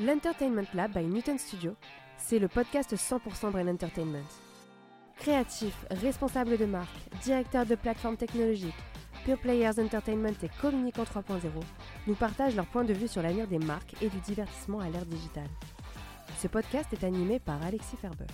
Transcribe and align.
L'Entertainment 0.00 0.68
Lab 0.74 0.92
by 0.92 1.04
Newton 1.04 1.38
Studio, 1.38 1.74
c'est 2.18 2.38
le 2.38 2.46
podcast 2.46 2.94
100% 2.94 3.50
Brain 3.50 3.66
Entertainment. 3.66 4.22
Créatifs, 5.16 5.86
responsables 5.90 6.56
de 6.56 6.66
marque, 6.66 6.96
directeurs 7.24 7.66
de 7.66 7.74
plateformes 7.74 8.16
technologiques, 8.16 8.78
Pure 9.24 9.40
Players 9.40 9.80
Entertainment 9.80 10.36
et 10.40 10.50
Communicant 10.60 11.02
3.0 11.02 11.40
nous 12.06 12.14
partagent 12.14 12.54
leur 12.54 12.66
point 12.66 12.84
de 12.84 12.92
vue 12.92 13.08
sur 13.08 13.22
l'avenir 13.22 13.48
des 13.48 13.58
marques 13.58 14.00
et 14.00 14.08
du 14.08 14.20
divertissement 14.20 14.78
à 14.78 14.88
l'ère 14.88 15.04
digitale. 15.04 15.50
Ce 16.38 16.46
podcast 16.46 16.92
est 16.92 17.02
animé 17.02 17.40
par 17.40 17.60
Alexis 17.64 17.96
Ferber. 17.96 18.26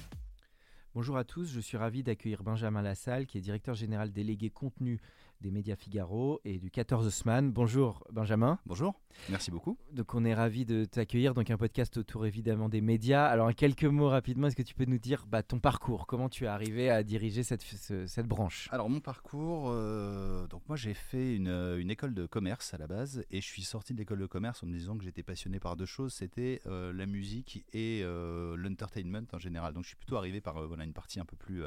Bonjour 0.95 1.17
à 1.17 1.25
tous, 1.25 1.47
je 1.51 1.61
suis 1.61 1.79
ravi 1.79 2.03
d'accueillir 2.03 2.43
Benjamin 2.43 2.83
Lassalle, 2.83 3.25
qui 3.25 3.39
est 3.39 3.41
directeur 3.41 3.75
général 3.75 4.13
délégué 4.13 4.51
contenu 4.51 5.01
des 5.41 5.51
médias 5.51 5.77
Figaro 5.77 6.41
et 6.45 6.59
du 6.59 6.71
14 6.71 7.13
Semaine. 7.13 7.51
Bonjour 7.53 8.03
Benjamin. 8.13 8.59
Bonjour, 8.67 8.95
merci 9.29 9.51
beaucoup. 9.51 9.77
Donc 9.93 10.15
on 10.15 10.25
est 10.25 10.33
ravi 10.35 10.65
de 10.65 10.85
t'accueillir, 10.87 11.35
donc 11.35 11.51
un 11.51 11.57
podcast 11.59 11.97
autour 11.99 12.25
évidemment 12.27 12.69
des 12.69 12.81
médias. 12.81 13.27
Alors 13.27 13.49
en 13.49 13.53
quelques 13.53 13.85
mots 13.85 14.09
rapidement, 14.09 14.47
est-ce 14.47 14.57
que 14.57 14.63
tu 14.63 14.75
peux 14.75 14.87
nous 14.87 14.99
dire 14.99 15.27
bah, 15.29 15.43
ton 15.43 15.59
parcours? 15.59 16.07
Comment 16.07 16.29
tu 16.29 16.45
es 16.45 16.47
arrivé 16.47 16.89
à 16.91 17.03
diriger 17.03 17.43
cette, 17.43 17.63
ce- 17.63 18.07
cette 18.07 18.27
branche? 18.27 18.69
Alors 18.73 18.89
mon 18.89 19.01
parcours, 19.01 19.67
euh, 19.69 20.47
donc 20.47 20.63
moi 20.69 20.77
j'ai 20.77 20.95
fait 20.95 21.37
une, 21.37 21.49
euh, 21.49 21.79
une 21.79 21.91
école 21.91 22.15
de 22.15 22.25
commerce 22.27 22.73
à 22.73 22.79
la 22.79 22.87
base 22.87 23.25
et 23.31 23.41
je 23.41 23.47
suis 23.47 23.65
sorti 23.65 23.93
de 23.93 23.99
l'école 23.99 24.21
de 24.21 24.27
commerce 24.27 24.63
en 24.63 24.67
me 24.67 24.73
disant 24.73 24.97
que 24.97 25.05
j'étais 25.05 25.23
passionné 25.23 25.61
par 25.61 25.77
deux 25.77 25.87
choses, 25.87 26.15
c'était 26.15 26.63
euh, 26.67 26.93
la 26.93 27.07
musique 27.07 27.65
et 27.75 28.01
euh, 28.03 28.57
l'entertainment 28.57 29.27
en 29.33 29.39
général. 29.39 29.75
Donc 29.75 29.83
je 29.83 29.89
suis 29.89 29.97
plutôt 29.97 30.17
arrivé 30.17 30.41
par 30.41 30.67
voilà, 30.67 30.85
une 30.85 30.93
partie 30.95 31.21
un 31.21 31.25
peu 31.27 31.37
plus... 31.37 31.63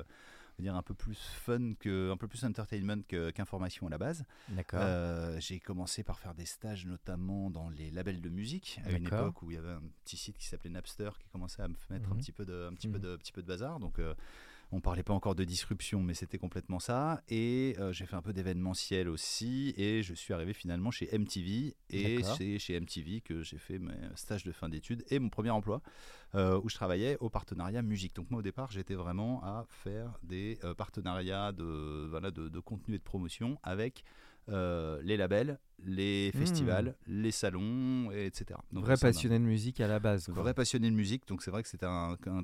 dire 0.63 0.75
un 0.75 0.81
peu 0.81 0.93
plus 0.93 1.17
fun 1.17 1.73
que 1.79 2.11
un 2.11 2.17
peu 2.17 2.27
plus 2.27 2.43
entertainment 2.43 3.01
qu'information 3.07 3.87
à 3.87 3.89
la 3.89 3.97
base. 3.97 4.23
D'accord. 4.49 4.79
Euh, 4.81 5.39
j'ai 5.39 5.59
commencé 5.59 6.03
par 6.03 6.19
faire 6.19 6.33
des 6.33 6.45
stages 6.45 6.85
notamment 6.85 7.49
dans 7.49 7.69
les 7.69 7.91
labels 7.91 8.21
de 8.21 8.29
musique 8.29 8.79
à 8.85 8.91
une 8.91 9.05
époque 9.05 9.41
où 9.43 9.51
il 9.51 9.55
y 9.55 9.57
avait 9.57 9.69
un 9.71 9.83
petit 10.03 10.17
site 10.17 10.37
qui 10.37 10.47
s'appelait 10.47 10.69
Napster 10.71 11.11
qui 11.19 11.27
commençait 11.29 11.61
à 11.61 11.67
me 11.67 11.75
mettre 11.89 12.09
un 12.11 12.13
Mhm. 12.15 12.17
petit 12.19 12.31
peu 12.31 12.45
de 12.45 12.67
un 12.71 12.73
petit 12.73 12.87
peu 12.87 12.97
Mhm. 12.97 13.03
de 13.03 13.13
un 13.13 13.17
petit 13.17 13.31
peu 13.31 13.41
de 13.41 13.47
bazar 13.47 13.79
donc 13.79 13.99
euh, 13.99 14.13
on 14.71 14.81
parlait 14.81 15.03
pas 15.03 15.13
encore 15.13 15.35
de 15.35 15.43
disruption 15.43 16.01
mais 16.01 16.13
c'était 16.13 16.37
complètement 16.37 16.79
ça. 16.79 17.21
Et 17.29 17.75
euh, 17.79 17.91
j'ai 17.93 18.05
fait 18.05 18.15
un 18.15 18.21
peu 18.21 18.33
d'événementiel 18.33 19.07
aussi. 19.07 19.73
Et 19.77 20.03
je 20.03 20.13
suis 20.13 20.33
arrivé 20.33 20.53
finalement 20.53 20.91
chez 20.91 21.09
MTV 21.17 21.75
et 21.89 22.23
c'est 22.23 22.59
chez 22.59 22.79
MTV 22.79 23.21
que 23.21 23.43
j'ai 23.43 23.57
fait 23.57 23.79
mes 23.79 23.93
stages 24.15 24.43
de 24.43 24.51
fin 24.51 24.69
d'études 24.69 25.05
et 25.09 25.19
mon 25.19 25.29
premier 25.29 25.49
emploi 25.51 25.81
euh, 26.35 26.59
où 26.63 26.69
je 26.69 26.75
travaillais 26.75 27.17
au 27.19 27.29
partenariat 27.29 27.81
musique. 27.81 28.15
Donc 28.15 28.29
moi 28.29 28.39
au 28.39 28.43
départ 28.43 28.71
j'étais 28.71 28.95
vraiment 28.95 29.43
à 29.43 29.65
faire 29.69 30.19
des 30.23 30.59
euh, 30.63 30.73
partenariats 30.73 31.51
de, 31.51 32.07
voilà, 32.09 32.31
de, 32.31 32.49
de 32.49 32.59
contenu 32.59 32.95
et 32.95 32.99
de 32.99 33.03
promotion 33.03 33.57
avec 33.63 34.03
euh, 34.49 34.99
les 35.03 35.17
labels, 35.17 35.59
les 35.85 36.31
Hmm. 36.33 36.39
festivals, 36.39 36.95
les 37.07 37.31
salons, 37.31 38.11
et 38.11 38.25
etc. 38.25 38.59
Donc, 38.71 38.83
Vrai 38.85 38.95
passionné 38.97 39.37
de 39.39 39.43
musique 39.43 39.79
à 39.79 39.87
la 39.87 39.99
base. 39.99 40.25
quoi. 40.25 40.41
Vrai 40.43 40.53
passionné 40.53 40.89
de 40.89 40.95
musique, 40.95 41.27
donc 41.27 41.43
c'est 41.43 41.51
vrai 41.51 41.61
que 41.63 41.69
c'était 41.69 41.85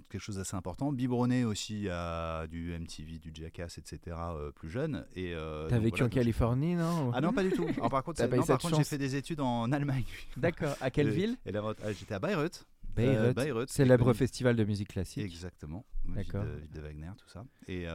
quelque 0.09 0.19
chose 0.21 0.35
d'assez 0.37 0.55
important. 0.55 0.91
Biberonné 0.91 1.45
aussi 1.45 1.87
à 1.89 2.45
du 2.49 2.73
MTV, 2.77 3.19
du 3.19 3.31
Jackass, 3.33 3.77
etc. 3.77 4.15
euh, 4.35 4.51
plus 4.51 4.69
jeune. 4.69 5.05
Et 5.15 5.33
euh, 5.33 5.67
T'as 5.69 5.79
vécu 5.79 5.89
voilà, 5.91 6.03
en 6.03 6.07
donc 6.07 6.13
Californie, 6.13 6.75
non 6.75 7.11
Ah 7.13 7.21
non, 7.21 7.33
pas 7.33 7.43
du 7.43 7.51
tout. 7.51 7.65
Alors, 7.77 7.89
par 7.89 8.03
contre, 8.03 8.21
contre, 8.57 8.75
j'ai 8.77 8.83
fait 8.83 8.97
des 8.97 9.15
études 9.15 9.39
en 9.41 9.71
Allemagne. 9.71 10.05
D'accord. 10.37 10.75
À 10.81 10.91
quelle 10.91 11.09
ville 11.09 11.37
ah, 11.45 11.91
J'étais 11.93 12.13
à 12.13 12.19
Bayreuth. 12.19 12.65
Bayreuth. 12.95 13.29
Euh, 13.29 13.33
Bayreuth, 13.33 13.69
Célèbre 13.69 14.05
connu. 14.05 14.17
festival 14.17 14.55
de 14.55 14.63
musique 14.63 14.89
classique. 14.89 15.23
Exactement. 15.23 15.83
D'accord. 16.05 16.43
Ville 16.43 16.53
de, 16.53 16.59
ville 16.59 16.71
de 16.71 16.81
Wagner, 16.81 17.11
tout 17.17 17.27
ça. 17.27 17.43
Et, 17.67 17.87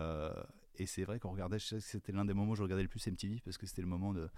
et 0.80 0.86
c'est 0.86 1.04
vrai 1.04 1.18
qu'on 1.18 1.30
regardait, 1.30 1.58
je 1.58 1.66
sais 1.66 1.76
que 1.76 1.82
c'était 1.82 2.12
l'un 2.12 2.24
des 2.24 2.34
moments 2.34 2.52
où 2.52 2.56
je 2.56 2.62
regardais 2.62 2.82
le 2.82 2.88
plus 2.88 3.06
MTV 3.06 3.40
parce 3.44 3.58
que 3.58 3.66
c'était 3.66 3.82
le 3.82 3.88
moment 3.88 4.12
de, 4.12 4.28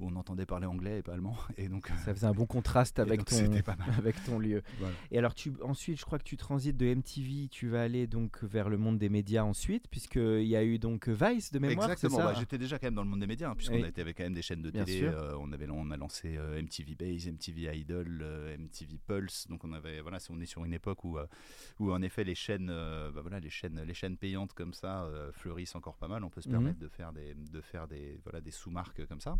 où 0.00 0.08
on 0.08 0.16
entendait 0.16 0.46
parler 0.46 0.66
anglais 0.66 0.98
et 0.98 1.02
pas 1.02 1.12
allemand. 1.14 1.36
Et 1.58 1.68
donc, 1.68 1.90
euh, 1.90 1.94
Ça 2.04 2.14
faisait 2.14 2.26
un 2.26 2.32
bon 2.32 2.46
contraste 2.46 2.98
avec 2.98 3.24
ton, 3.24 3.36
avec 3.98 4.22
ton 4.24 4.38
lieu. 4.38 4.62
Voilà. 4.78 4.94
Et 5.10 5.18
alors, 5.18 5.34
tu, 5.34 5.52
ensuite, 5.62 5.98
je 5.98 6.04
crois 6.04 6.18
que 6.18 6.24
tu 6.24 6.36
transites 6.36 6.76
de 6.76 6.94
MTV, 6.94 7.48
tu 7.50 7.68
vas 7.68 7.82
aller 7.82 8.06
donc 8.06 8.42
vers 8.42 8.68
le 8.68 8.78
monde 8.78 8.98
des 8.98 9.08
médias 9.08 9.42
ensuite, 9.44 9.88
puisqu'il 9.88 10.44
y 10.46 10.56
a 10.56 10.64
eu 10.64 10.78
donc 10.78 11.08
Vice 11.08 11.52
de 11.52 11.58
mémoire. 11.58 11.90
Exactement. 11.90 12.18
bah, 12.24 12.34
J'étais 12.38 12.58
déjà 12.58 12.78
quand 12.78 12.86
même 12.86 12.94
dans 12.94 13.02
le 13.04 13.08
monde 13.10 13.20
des 13.20 13.26
médias, 13.26 13.50
hein, 13.50 13.54
puisqu'on 13.54 13.76
Oui. 13.76 13.84
a 13.84 13.88
été 13.88 14.00
avec 14.00 14.16
quand 14.16 14.24
même 14.24 14.34
des 14.34 14.42
chaînes 14.42 14.62
de 14.62 14.70
Bien 14.70 14.84
télé. 14.84 15.04
euh, 15.04 15.36
on, 15.38 15.52
avait, 15.52 15.68
on 15.70 15.90
a 15.90 15.96
lancé 15.96 16.36
euh, 16.36 16.60
MTV 16.62 16.94
Base, 16.94 17.26
MTV 17.28 17.76
Idol, 17.78 18.20
euh, 18.22 18.56
MTV 18.56 18.98
Pulse. 19.06 19.46
Donc 19.48 19.64
on 19.64 19.72
avait, 19.72 20.00
voilà, 20.00 20.18
on 20.30 20.40
est 20.40 20.46
sur 20.46 20.64
une 20.64 20.72
époque 20.72 21.04
où, 21.04 21.18
euh, 21.18 21.26
où 21.78 21.92
en 21.92 22.00
effet 22.02 22.24
les 22.24 22.34
chaînes, 22.34 22.68
euh, 22.70 23.10
bah, 23.12 23.20
voilà, 23.20 23.40
les 23.40 23.50
chaînes, 23.50 23.82
les 23.86 23.94
chaînes 23.94 24.16
payantes 24.16 24.52
comme 24.54 24.72
ça 24.72 25.04
euh, 25.04 25.30
fleurissent 25.32 25.74
encore 25.74 25.81
pas 25.96 26.08
mal. 26.08 26.24
On 26.24 26.30
peut 26.30 26.40
se 26.40 26.48
Mhm. 26.48 26.52
permettre 26.54 26.78
de 26.78 26.88
faire 26.88 27.12
des, 27.12 27.34
de 27.34 27.60
faire 27.60 27.86
des, 27.88 28.20
voilà, 28.24 28.40
des 28.40 28.50
sous-marques 28.50 29.06
comme 29.06 29.20
ça. 29.20 29.36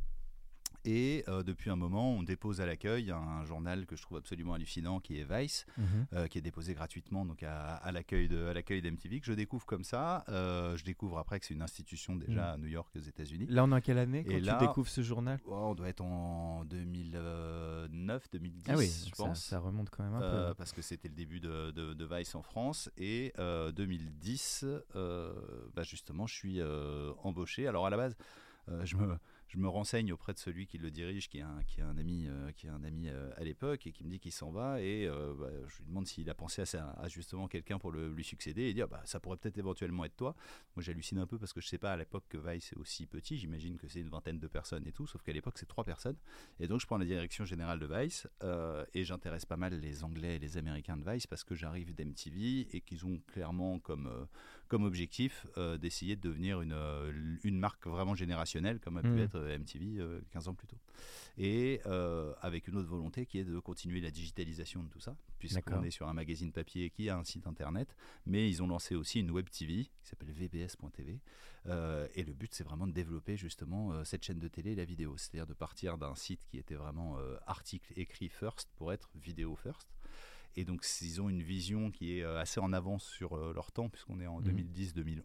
Et 0.84 1.24
euh, 1.28 1.42
depuis 1.42 1.70
un 1.70 1.76
moment, 1.76 2.12
on 2.12 2.22
dépose 2.24 2.60
à 2.60 2.66
l'accueil 2.66 3.10
un 3.12 3.44
journal 3.44 3.86
que 3.86 3.94
je 3.96 4.02
trouve 4.02 4.18
absolument 4.18 4.54
hallucinant, 4.54 4.98
qui 5.00 5.18
est 5.20 5.24
Vice, 5.24 5.64
Mhm. 5.78 5.86
euh, 6.14 6.26
qui 6.26 6.38
est 6.38 6.42
déposé 6.42 6.74
gratuitement 6.74 7.24
donc 7.24 7.42
à, 7.44 7.74
à 7.76 7.92
l'accueil 7.92 8.28
d'MTV 8.28 9.20
que 9.20 9.26
je 9.26 9.32
découvre 9.32 9.64
comme 9.64 9.84
ça. 9.84 10.24
Euh, 10.28 10.76
je 10.76 10.84
découvre 10.84 11.18
après 11.18 11.38
que 11.38 11.46
c'est 11.46 11.54
une 11.54 11.62
institution 11.62 12.16
déjà 12.16 12.50
Mm. 12.50 12.54
à 12.54 12.56
New 12.58 12.66
York 12.66 12.90
aux 12.96 13.00
États-Unis. 13.00 13.46
Là, 13.48 13.64
on 13.64 13.70
est 13.70 13.74
en 13.76 13.80
quelle 13.80 13.98
année 13.98 14.24
quand 14.24 14.32
Et 14.32 14.38
tu 14.40 14.46
là- 14.46 14.58
découvres 14.58 14.88
ce 14.88 15.02
journal? 15.02 15.38
Oh, 15.46 15.54
on 15.70 15.74
doit 15.74 15.88
être 15.88 16.00
en 16.02 16.64
2009, 16.64 18.30
2010, 18.32 18.64
Ah 18.68 18.76
oui, 18.76 18.86
je 18.86 19.14
ça, 19.14 19.24
pense. 19.24 19.44
ça 19.44 19.58
remonte 19.58 19.90
quand 19.90 20.02
même 20.02 20.14
un 20.14 20.48
peu. 20.48 20.54
parce 20.54 20.72
que 20.72 20.82
c'était 20.82 21.08
le 21.08 21.14
début 21.14 21.40
de, 21.40 21.70
de- 21.70 21.94
de 21.94 22.04
Vice 22.16 22.34
en 22.34 22.42
France 22.42 22.90
et 22.96 23.32
euh, 23.38 23.72
2010 23.72 24.64
euh, 24.96 25.32
bah 25.74 25.82
justement 25.82 26.26
je 26.26 26.34
suis 26.34 26.60
embauché 27.22 27.66
alors 27.66 27.86
à 27.86 27.90
la 27.90 27.96
base 27.96 28.16
je 28.84 28.96
me 28.96 29.16
je 29.52 29.58
me 29.58 29.68
renseigne 29.68 30.10
auprès 30.12 30.32
de 30.32 30.38
celui 30.38 30.66
qui 30.66 30.78
le 30.78 30.90
dirige, 30.90 31.28
qui 31.28 31.38
est 31.38 31.42
un, 31.42 31.98
ami, 31.98 32.26
euh, 32.26 32.50
qui 32.52 32.68
est 32.68 32.70
un 32.70 32.82
ami 32.84 33.08
euh, 33.10 33.30
à 33.36 33.44
l'époque, 33.44 33.86
et 33.86 33.92
qui 33.92 34.02
me 34.02 34.08
dit 34.08 34.18
qu'il 34.18 34.32
s'en 34.32 34.50
va. 34.50 34.80
Et 34.80 35.06
euh, 35.06 35.34
bah, 35.38 35.50
je 35.68 35.78
lui 35.78 35.84
demande 35.88 36.06
s'il 36.06 36.30
a 36.30 36.34
pensé 36.34 36.62
à, 36.62 37.08
justement 37.08 37.48
quelqu'un 37.48 37.78
pour 37.78 37.90
le, 37.90 38.08
lui 38.08 38.24
succéder 38.24 38.62
et 38.62 38.72
dire 38.72 38.88
bah, 38.88 39.02
ça 39.04 39.20
pourrait 39.20 39.36
peut-être 39.36 39.58
éventuellement 39.58 40.06
être 40.06 40.16
toi. 40.16 40.34
Moi 40.74 40.82
j'hallucine 40.82 41.18
un 41.18 41.26
peu 41.26 41.38
parce 41.38 41.52
que 41.52 41.60
je 41.60 41.68
sais 41.68 41.76
pas 41.76 41.92
à 41.92 41.96
l'époque 41.98 42.24
que 42.30 42.38
Vice 42.38 42.72
est 42.72 42.78
aussi 42.78 43.06
petit. 43.06 43.36
J'imagine 43.36 43.76
que 43.76 43.88
c'est 43.88 44.00
une 44.00 44.08
vingtaine 44.08 44.38
de 44.38 44.48
personnes 44.48 44.86
et 44.86 44.92
tout, 44.92 45.06
sauf 45.06 45.20
qu'à 45.20 45.32
l'époque 45.32 45.58
c'est 45.58 45.68
trois 45.68 45.84
personnes. 45.84 46.16
Et 46.58 46.66
donc 46.66 46.80
je 46.80 46.86
prends 46.86 46.98
la 46.98 47.04
direction 47.04 47.44
générale 47.44 47.78
de 47.78 47.86
Vice 47.86 48.26
euh, 48.42 48.86
et 48.94 49.04
j'intéresse 49.04 49.44
pas 49.44 49.58
mal 49.58 49.78
les 49.78 50.02
Anglais 50.02 50.36
et 50.36 50.38
les 50.38 50.56
Américains 50.56 50.96
de 50.96 51.10
Vice 51.10 51.26
parce 51.26 51.44
que 51.44 51.54
j'arrive 51.54 51.94
d'MTV 51.94 52.74
et 52.74 52.80
qu'ils 52.80 53.04
ont 53.04 53.20
clairement 53.26 53.80
comme, 53.80 54.06
euh, 54.06 54.24
comme 54.72 54.84
objectif 54.84 55.46
euh, 55.58 55.76
d'essayer 55.76 56.16
de 56.16 56.22
devenir 56.22 56.62
une, 56.62 56.72
euh, 56.72 57.12
une 57.44 57.58
marque 57.58 57.86
vraiment 57.86 58.14
générationnelle 58.14 58.80
comme 58.80 58.96
a 58.96 59.02
pu 59.02 59.08
Mhm. 59.08 59.18
être 59.18 59.34
euh, 59.34 59.58
MTV 59.58 59.98
euh, 59.98 60.22
15 60.30 60.48
ans 60.48 60.54
plus 60.54 60.66
tôt. 60.66 60.78
Et 61.36 61.80
avec 62.40 62.68
une 62.68 62.76
autre 62.78 62.88
volonté 62.88 63.26
qui 63.26 63.38
est 63.38 63.44
de 63.44 63.58
continuer 63.58 64.00
la 64.00 64.10
digitalisation 64.10 64.82
de 64.82 64.88
tout 64.88 65.00
ça, 65.00 65.14
puisqu'on 65.38 65.82
est 65.82 65.90
sur 65.90 66.08
un 66.08 66.14
magazine 66.14 66.52
papier 66.52 66.88
qui 66.90 67.08
a 67.10 67.16
un 67.18 67.24
site 67.24 67.46
internet, 67.46 67.94
mais 68.26 68.48
ils 68.48 68.62
ont 68.62 68.66
lancé 68.66 68.94
aussi 68.94 69.20
une 69.20 69.30
web 69.30 69.48
TV 69.50 69.84
qui 69.84 70.08
s'appelle 70.08 70.30
vbs.tv. 70.30 71.20
Euh, 71.66 72.06
et 72.14 72.22
le 72.24 72.32
but, 72.32 72.52
c'est 72.54 72.64
vraiment 72.64 72.86
de 72.86 72.92
développer 72.92 73.36
justement 73.36 73.92
euh, 73.92 74.04
cette 74.04 74.24
chaîne 74.24 74.40
de 74.40 74.48
télé 74.48 74.72
et 74.72 74.74
la 74.74 74.84
vidéo. 74.84 75.16
C'est-à-dire 75.16 75.46
de 75.46 75.54
partir 75.54 75.96
d'un 75.98 76.14
site 76.14 76.40
qui 76.50 76.58
était 76.58 76.74
vraiment 76.74 77.18
euh, 77.18 77.36
article 77.46 77.92
écrit 77.96 78.28
first 78.28 78.68
pour 78.76 78.92
être 78.92 79.10
vidéo 79.14 79.54
first. 79.56 79.86
Et 80.56 80.64
donc, 80.64 80.84
ils 81.00 81.20
ont 81.22 81.28
une 81.30 81.42
vision 81.42 81.90
qui 81.90 82.18
est 82.18 82.22
euh, 82.22 82.38
assez 82.40 82.60
en 82.60 82.72
avance 82.74 83.04
sur 83.04 83.36
euh, 83.36 83.52
leur 83.54 83.72
temps, 83.72 83.88
puisqu'on 83.88 84.20
est 84.20 84.26
en 84.26 84.38
Mhm. 84.40 84.44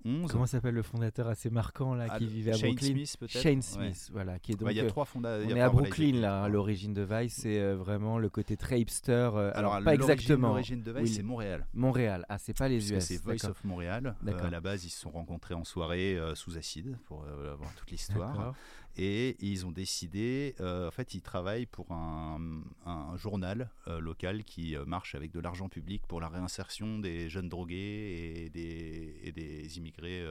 2010-2011. 0.05 0.27
Comment 0.31 0.45
s'appelle 0.45 0.73
le 0.75 0.83
fondateur 0.83 1.27
assez 1.27 1.49
marquant 1.49 1.93
là 1.95 2.07
Ah, 2.09 2.17
qui 2.17 2.27
vivait 2.27 2.51
à 2.51 2.53
Shane 2.55 2.69
Brooklyn 2.69 2.87
Smith, 2.93 3.17
peut-être 3.19 3.41
Shane 3.41 3.55
Ouais. 3.57 3.61
Smith, 3.93 4.09
voilà, 4.13 4.39
qui 4.39 4.51
est 4.53 4.55
Bah, 4.55 4.59
donc. 4.65 4.71
il 4.71 4.77
y 4.77 4.79
a 4.79 4.83
euh, 4.83 4.87
trois 4.89 5.05
fondateurs. 5.05 5.45
on 5.51 5.55
est 5.55 5.59
à 5.61 5.69
Brooklyn 5.69 6.13
là, 6.21 6.47
l'origine 6.47 6.93
de 6.93 7.01
Vice, 7.01 7.33
c'est 7.41 7.73
vraiment 7.73 8.17
le 8.19 8.29
côté 8.29 8.55
très 8.55 8.79
hipster. 8.79 9.29
alors, 9.53 9.83
pas 9.83 9.93
exactement. 9.93 10.49
L'origine 10.49 10.81
de 10.81 10.91
Vice, 10.91 11.01
Oui, 11.01 11.09
c'est 11.09 11.23
Montréal. 11.23 11.67
Montréal, 11.73 12.25
ah 12.29 12.37
c'est 12.37 12.57
pas 12.57 12.69
les 12.69 12.77
Puisque 12.77 12.93
US. 12.95 13.03
c'est 13.05 13.21
Voice 13.21 13.45
of 13.49 13.63
Montréal. 13.65 14.15
Euh, 14.25 14.39
à 14.45 14.49
la 14.49 14.61
base, 14.61 14.85
ils 14.85 14.89
se 14.89 15.01
sont 15.01 15.09
rencontrés 15.11 15.55
en 15.55 15.63
soirée 15.65 16.17
euh, 16.17 16.35
sous 16.35 16.57
acide 16.57 16.97
pour 17.05 17.23
euh, 17.25 17.53
voir 17.55 17.73
toute 17.75 17.91
l'histoire. 17.91 18.53
Et 18.99 19.37
ils 19.45 19.65
ont 19.65 19.71
décidé, 19.71 20.55
euh, 20.59 20.87
en 20.87 20.91
fait, 20.91 21.13
ils 21.13 21.21
travaillent 21.21 21.67
pour 21.67 21.91
un, 21.91 22.63
un 22.85 23.15
journal 23.15 23.69
euh, 23.87 23.99
local 23.99 24.43
qui 24.43 24.75
euh, 24.75 24.85
marche 24.85 25.13
avec 25.13 25.31
de 25.31 25.39
l'argent 25.39 25.69
public 25.69 26.01
pour 26.07 26.19
la 26.19 26.29
réinsertion 26.29 26.97
des 26.97 27.29
jeunes 27.29 27.47
drogués 27.49 28.43
et 28.45 28.49
des, 28.49 29.19
et 29.23 29.31
des 29.31 29.77
immigrés, 29.77 30.25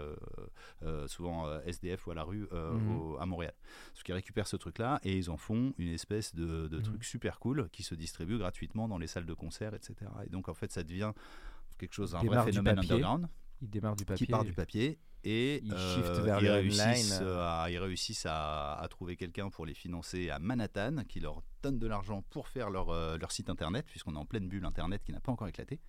euh, 0.82 1.06
souvent 1.08 1.48
SDF 1.60 2.06
ou 2.06 2.10
à 2.10 2.14
la 2.14 2.24
rue, 2.24 2.48
Mhm. 2.52 2.90
au- 2.90 3.16
à 3.18 3.26
Montréal. 3.26 3.54
Parce 3.92 4.02
qu'ils 4.02 4.14
récupèrent 4.14 4.48
ce 4.48 4.56
truc-là 4.56 5.00
et 5.04 5.16
ils 5.16 5.30
en 5.30 5.36
font 5.36 5.72
une 5.78 5.92
espèce 5.92 6.34
de, 6.34 6.66
de 6.68 6.76
Mhm. 6.78 6.82
truc 6.82 7.04
super 7.04 7.38
cool 7.38 7.68
qui 7.70 7.82
se 7.82 7.94
distribue 7.94 8.38
gratuitement 8.38 8.88
dans 8.88 8.98
les 8.98 9.06
salles 9.06 9.26
de 9.26 9.34
concert, 9.34 9.74
etc. 9.74 9.94
Et 10.26 10.30
donc, 10.30 10.48
en 10.48 10.54
fait, 10.54 10.72
ça 10.72 10.82
devient 10.82 11.12
quelque 11.78 11.92
chose, 11.94 12.14
un 12.14 12.18
vrai 12.26 12.36
phénomène 12.46 12.78
underground 12.92 13.28
Il 13.62 13.70
démarre 13.70 13.96
du 13.96 14.04
papier. 14.04 14.26
qui 14.26 14.30
part 14.30 14.44
du 14.44 14.52
papier 14.52 14.98
et 15.24 15.60
Ils 15.64 15.72
euh, 15.74 16.20
vers 16.22 16.40
ils, 16.40 16.48
réussissent, 16.50 17.18
euh, 17.22 17.38
à, 17.40 17.70
ils 17.70 17.78
réussissent 17.78 18.26
à, 18.26 18.74
à 18.74 18.88
trouver 18.88 19.16
quelqu'un 19.16 19.48
pour 19.50 19.66
les 19.66 19.74
financer 19.74 20.30
à 20.30 20.38
Manhattan 20.38 21.04
qui 21.08 21.20
leur 21.20 21.42
donne 21.62 21.78
de 21.78 21.86
l'argent 21.86 22.22
pour 22.30 22.48
faire 22.48 22.70
leur, 22.70 22.90
euh, 22.90 23.16
leur 23.18 23.32
site 23.32 23.50
internet 23.50 23.86
puisqu'on 23.88 24.14
est 24.14 24.18
en 24.18 24.26
pleine 24.26 24.48
bulle 24.48 24.64
internet 24.64 25.02
qui 25.04 25.12
n'a 25.12 25.20
pas 25.20 25.32
encore 25.32 25.48
éclaté. 25.48 25.80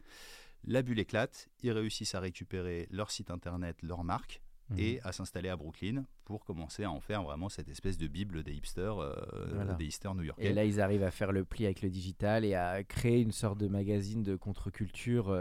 La 0.64 0.82
bulle 0.82 1.00
éclate, 1.00 1.50
ils 1.62 1.72
réussissent 1.72 2.16
à 2.16 2.20
récupérer 2.20 2.88
leur 2.90 3.12
site 3.12 3.30
internet, 3.32 3.78
leur 3.84 4.04
marque 4.04 4.42
Mhm. 4.70 4.80
et 4.80 5.00
à 5.04 5.14
s'installer 5.14 5.48
à 5.48 5.56
Brooklyn 5.56 6.04
pour 6.26 6.44
commencer 6.44 6.84
à 6.84 6.92
en 6.92 7.00
faire 7.00 7.24
vraiment 7.24 7.48
cette 7.48 7.70
espèce 7.70 7.98
de 7.98 8.06
bible 8.08 8.44
des 8.44 8.52
hipsters, 8.54 8.98
euh, 9.00 9.14
Voilà. 9.54 9.76
des 9.76 9.86
hipsters 9.86 10.12
Et 10.12 10.16
new-yorkais. 10.16 10.52
là, 10.52 10.66
ils 10.66 10.82
arrivent 10.82 11.04
à 11.04 11.12
faire 11.12 11.32
le 11.32 11.46
pli 11.46 11.64
avec 11.64 11.82
le 11.82 11.90
digital 11.90 12.44
et 12.44 12.54
à 12.54 12.84
créer 12.84 13.22
une 13.22 13.32
sorte 13.32 13.58
de 13.60 13.68
magazine 13.70 14.24
de 14.24 14.36
contre-culture, 14.36 15.32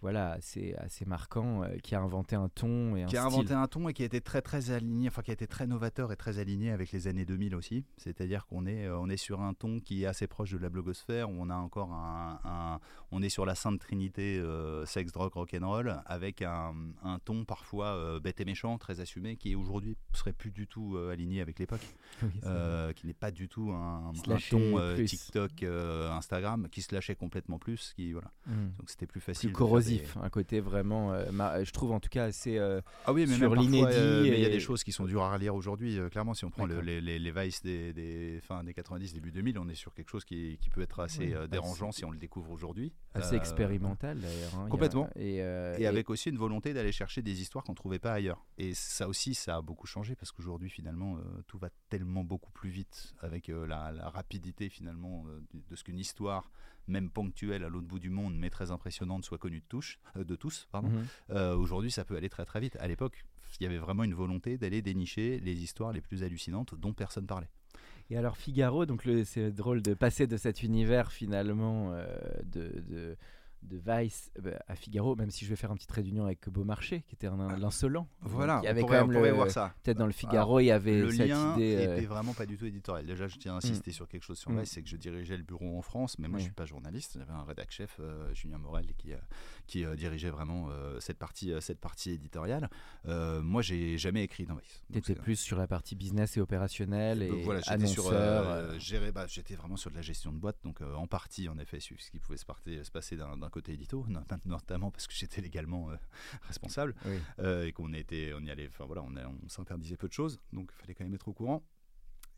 voilà, 0.00 0.32
assez, 0.32 0.74
assez 0.76 1.04
marquant, 1.04 1.64
euh, 1.64 1.76
qui 1.82 1.94
a 1.94 2.00
inventé 2.00 2.36
un 2.36 2.48
ton 2.48 2.94
et 2.96 3.02
un 3.02 3.06
qui 3.06 3.16
a 3.16 3.22
style. 3.24 3.34
inventé 3.34 3.54
un 3.54 3.66
ton 3.66 3.88
et 3.88 3.92
qui 3.92 4.02
a 4.02 4.06
été 4.06 4.20
très 4.20 4.42
très 4.42 4.70
aligné, 4.70 5.08
enfin 5.08 5.22
qui 5.22 5.30
a 5.30 5.34
été 5.34 5.46
très 5.48 5.66
novateur 5.66 6.12
et 6.12 6.16
très 6.16 6.38
aligné 6.38 6.70
avec 6.70 6.92
les 6.92 7.08
années 7.08 7.24
2000 7.24 7.54
aussi. 7.56 7.84
C'est-à-dire 7.96 8.46
qu'on 8.46 8.64
est, 8.66 8.86
euh, 8.86 8.98
on 8.98 9.08
est 9.08 9.16
sur 9.16 9.40
un 9.40 9.54
ton 9.54 9.80
qui 9.80 10.04
est 10.04 10.06
assez 10.06 10.26
proche 10.26 10.52
de 10.52 10.58
la 10.58 10.68
blogosphère, 10.68 11.28
où 11.30 11.34
on 11.38 11.50
a 11.50 11.56
encore 11.56 11.92
un, 11.92 12.40
un- 12.44 12.80
on 13.10 13.22
est 13.22 13.28
sur 13.28 13.44
la 13.44 13.54
sainte 13.56 13.80
trinité 13.80 14.38
euh, 14.38 14.86
sexe, 14.86 15.10
drogue, 15.12 15.32
rock'n'roll, 15.32 16.00
avec 16.06 16.42
un, 16.42 16.74
un 17.02 17.18
ton 17.18 17.44
parfois 17.44 17.86
euh, 17.96 18.20
bête 18.20 18.40
et 18.40 18.44
méchant, 18.44 18.78
très 18.78 19.00
assumé, 19.00 19.36
qui 19.36 19.54
aujourd'hui 19.56 19.96
serait 20.12 20.32
plus 20.32 20.50
du 20.52 20.66
tout 20.66 20.96
aligné 21.10 21.40
avec 21.40 21.58
l'époque, 21.58 21.80
Oui, 22.22 22.30
qui 22.94 23.06
n'est 23.06 23.14
pas 23.14 23.30
du 23.30 23.48
tout 23.48 23.70
un, 23.72 24.12
ton. 24.50 24.76
TikTok, 25.06 25.64
Instagram, 26.12 26.68
qui 26.70 26.82
se 26.82 26.94
lâchait 26.94 27.14
complètement 27.14 27.58
plus, 27.58 27.92
qui 27.96 28.12
voilà. 28.12 28.30
Mhm. 28.46 28.72
Donc 28.78 28.90
c'était 28.90 29.06
plus 29.06 29.20
facile. 29.20 29.52
Des- 29.96 30.04
un 30.22 30.28
côté 30.30 30.60
vraiment, 30.60 31.12
euh, 31.12 31.30
ma- 31.32 31.64
je 31.64 31.72
trouve 31.72 31.92
en 31.92 32.00
tout 32.00 32.08
cas 32.08 32.24
assez. 32.24 32.58
euh, 32.58 32.80
Ah 33.06 33.12
oui, 33.12 33.26
mais 33.26 33.34
sur 33.34 33.54
l'inédit 33.54 33.82
euh, 33.84 34.22
il 34.26 34.40
y 34.40 34.44
a 34.44 34.48
des 34.48 34.60
choses 34.60 34.84
qui 34.84 34.92
sont 34.92 35.04
dures 35.06 35.22
à 35.22 35.32
relire 35.32 35.54
aujourd'hui. 35.54 35.98
euh, 35.98 36.08
clairement, 36.08 36.34
si 36.34 36.44
on 36.44 36.50
prend 36.50 36.66
le- 36.66 36.80
les, 36.80 37.00
les, 37.00 37.18
les 37.18 37.32
Vice 37.32 37.62
des, 37.62 37.92
des 37.92 38.40
fin 38.42 38.62
des 38.64 38.74
90, 38.74 39.12
début 39.14 39.32
2000, 39.32 39.58
on 39.58 39.68
est 39.68 39.74
sur 39.74 39.94
quelque 39.94 40.10
chose 40.10 40.24
qui, 40.24 40.58
qui 40.60 40.70
peut 40.70 40.82
être 40.82 41.00
assez 41.00 41.28
Oui, 41.28 41.34
assez- 41.34 41.48
dérangeant 41.48 41.92
si 41.92 42.04
on 42.04 42.10
le 42.10 42.18
découvre 42.18 42.50
aujourd'hui. 42.50 42.92
assez 43.14 43.34
expérimental 43.36 44.18
d'ailleurs. 44.20 44.54
hein. 44.56 44.66
A- 44.66 44.68
complètement. 44.70 45.08
Et, 45.16 45.36
Et 45.36 45.86
avec 45.86 46.10
aussi 46.10 46.28
une 46.30 46.38
volonté 46.38 46.72
d'aller 46.74 46.92
chercher 46.92 47.22
des 47.22 47.40
histoires 47.40 47.64
qu'on 47.64 47.74
trouvait 47.74 47.98
pas 47.98 48.12
ailleurs. 48.12 48.44
Et 48.58 48.74
ça 48.74 49.08
aussi, 49.08 49.34
ça 49.34 49.56
a 49.56 49.62
beaucoup 49.62 49.86
changé 49.86 50.14
parce 50.14 50.32
qu'aujourd'hui, 50.32 50.70
finalement, 50.70 51.18
tout 51.46 51.58
va 51.58 51.68
tellement 51.88 52.24
beaucoup 52.24 52.52
plus 52.52 52.70
vite 52.70 53.14
avec 53.20 53.48
la, 53.48 53.92
la 53.92 54.08
rapidité 54.10 54.68
finalement 54.68 55.24
de, 55.54 55.60
de 55.70 55.76
ce 55.76 55.84
qu'une 55.84 55.98
histoire, 55.98 56.50
même 56.88 57.10
ponctuelle 57.10 57.64
à 57.64 57.68
l'autre 57.68 57.86
bout 57.86 57.98
du 57.98 58.10
monde, 58.10 58.34
mais 58.36 58.50
très 58.50 58.70
impressionnante, 58.70 59.24
soit 59.24 59.38
connue 59.38 59.60
de, 59.60 59.66
touche, 59.68 59.98
euh, 60.16 60.24
de 60.24 60.36
tous. 60.36 60.68
Pardon. 60.72 60.88
Mhm. 60.88 61.06
Euh, 61.30 61.56
Aujourd'hui, 61.56 61.90
ça 61.90 62.04
peut 62.04 62.16
aller 62.16 62.28
très 62.28 62.44
très 62.44 62.60
vite. 62.60 62.76
À 62.80 62.88
l'époque, 62.88 63.24
il 63.60 63.64
y 63.64 63.66
avait 63.66 63.78
vraiment 63.78 64.04
une 64.04 64.14
volonté 64.14 64.58
d'aller 64.58 64.82
dénicher 64.82 65.40
les 65.40 65.62
histoires 65.62 65.92
les 65.92 66.00
plus 66.00 66.22
hallucinantes 66.22 66.74
dont 66.74 66.92
personne 66.92 67.26
parlait. 67.26 67.48
Et 68.10 68.16
alors 68.16 68.36
Figaro, 68.36 68.86
donc 68.86 69.06
c'est 69.24 69.50
drôle 69.50 69.82
de 69.82 69.92
passer 69.94 70.26
de 70.26 70.36
cet 70.36 70.62
univers 70.62 71.12
finalement 71.12 71.92
euh, 71.92 72.06
de, 72.44 72.82
de, 72.88 73.16
de 73.62 73.80
Vice 73.84 74.30
euh, 74.38 74.42
bah, 74.52 74.58
à 74.68 74.74
Figaro, 74.76 75.16
même 75.16 75.30
si 75.30 75.44
je 75.44 75.50
vais 75.50 75.56
faire 75.56 75.70
un 75.70 75.76
petit 75.76 75.86
trait 75.86 76.02
d'union 76.02 76.24
avec 76.24 76.48
Beaumarchais, 76.48 77.02
qui 77.08 77.14
était 77.14 77.26
un, 77.26 77.38
un 77.40 77.56
l'insolent. 77.58 78.08
Donc, 78.22 78.32
il 78.62 78.68
avait 78.68 78.82
quand 78.82 78.90
même 78.90 79.12
le- 79.12 79.48
ça. 79.50 79.74
Peut-être 79.82 79.98
dans 79.98 80.06
le 80.06 80.12
Figaro, 80.12 80.60
il 80.60 80.66
y 80.66 80.70
avait 80.70 81.00
Le 81.00 81.10
cette 81.10 81.28
lien 81.28 81.54
idée. 81.54 81.76
euh, 81.76 81.96
était 81.96 82.06
vraiment 82.06 82.34
pas 82.34 82.46
du 82.46 82.56
tout 82.56 82.66
éditorial. 82.66 83.04
Déjà, 83.06 83.28
je 83.28 83.36
tiens 83.36 83.54
à 83.54 83.56
insister 83.58 83.92
sur 83.92 84.08
quelque 84.08 84.22
chose 84.24 84.38
sur 84.38 84.50
Mm. 84.50 84.60
Vice, 84.60 84.70
c'est 84.70 84.82
que 84.82 84.88
je 84.88 84.96
dirigeais 84.96 85.36
le 85.36 85.42
bureau 85.42 85.76
en 85.78 85.82
France, 85.82 86.18
mais 86.18 86.28
moi 86.28 86.36
Oui. 86.36 86.42
je 86.42 86.46
suis 86.46 86.54
pas 86.54 86.64
journaliste. 86.66 87.16
J'avais 87.18 87.32
un 87.32 87.42
rédac 87.44 87.70
chef, 87.70 87.96
euh, 88.00 88.32
Julien 88.34 88.58
Morel, 88.58 88.86
qui, 88.96 89.12
euh, 89.12 89.16
qui 89.66 89.84
euh, 89.84 89.96
dirigeait 89.96 90.30
vraiment 90.30 90.68
cette 91.00 91.18
partie, 91.18 91.52
cette 91.60 91.80
partie 91.80 92.10
éditoriale. 92.10 92.68
Moi, 93.04 93.62
j'ai 93.62 93.98
jamais 93.98 94.22
écrit 94.22 94.46
dans 94.46 94.54
Vice. 94.56 94.82
T'étais 94.92 95.14
plus 95.14 95.36
sur 95.36 95.58
la 95.58 95.66
partie 95.66 95.94
business 95.96 96.36
et 96.36 96.40
opérationnelle 96.40 97.22
et 97.22 97.42
voilà, 97.42 97.60
j'étais 97.60 97.86
sur, 97.86 98.10
gérer- 98.78 99.12
bah, 99.12 99.26
j'étais 99.26 99.54
vraiment 99.54 99.76
sur 99.76 99.90
de 99.90 99.96
la 99.96 100.02
gestion 100.02 100.32
de 100.32 100.38
boîte, 100.38 100.56
donc 100.64 100.80
en 100.80 101.06
partie 101.06 101.48
en 101.48 101.58
effet 101.58 101.80
sur 101.80 102.00
ce 102.00 102.10
qui 102.10 102.18
pouvait 102.18 102.38
se, 102.38 102.44
parter- 102.46 102.82
se 102.84 102.90
passer 102.90 103.16
d'un 103.16 103.40
d'un 103.48 103.50
côté 103.50 103.72
édito, 103.72 104.04
not- 104.08 104.22
notamment 104.44 104.90
parce 104.90 105.06
que 105.06 105.14
j'étais 105.14 105.40
légalement 105.40 105.90
euh, 105.90 105.96
responsable 106.42 106.94
oui. 107.06 107.18
euh, 107.40 107.66
et 107.66 107.72
qu'on 107.72 107.92
était, 107.94 108.32
on 108.34 108.40
y 108.40 108.50
allait, 108.50 108.68
enfin 108.68 108.84
voilà, 108.84 109.02
on, 109.02 109.48
s'interdisait 109.48 109.96
peu 109.96 110.08
de 110.08 110.12
choses, 110.12 110.38
donc 110.52 110.70
il 110.74 110.80
fallait 110.80 110.94
quand 110.94 111.04
même 111.04 111.14
être 111.14 111.28
au 111.28 111.32
courant. 111.32 111.64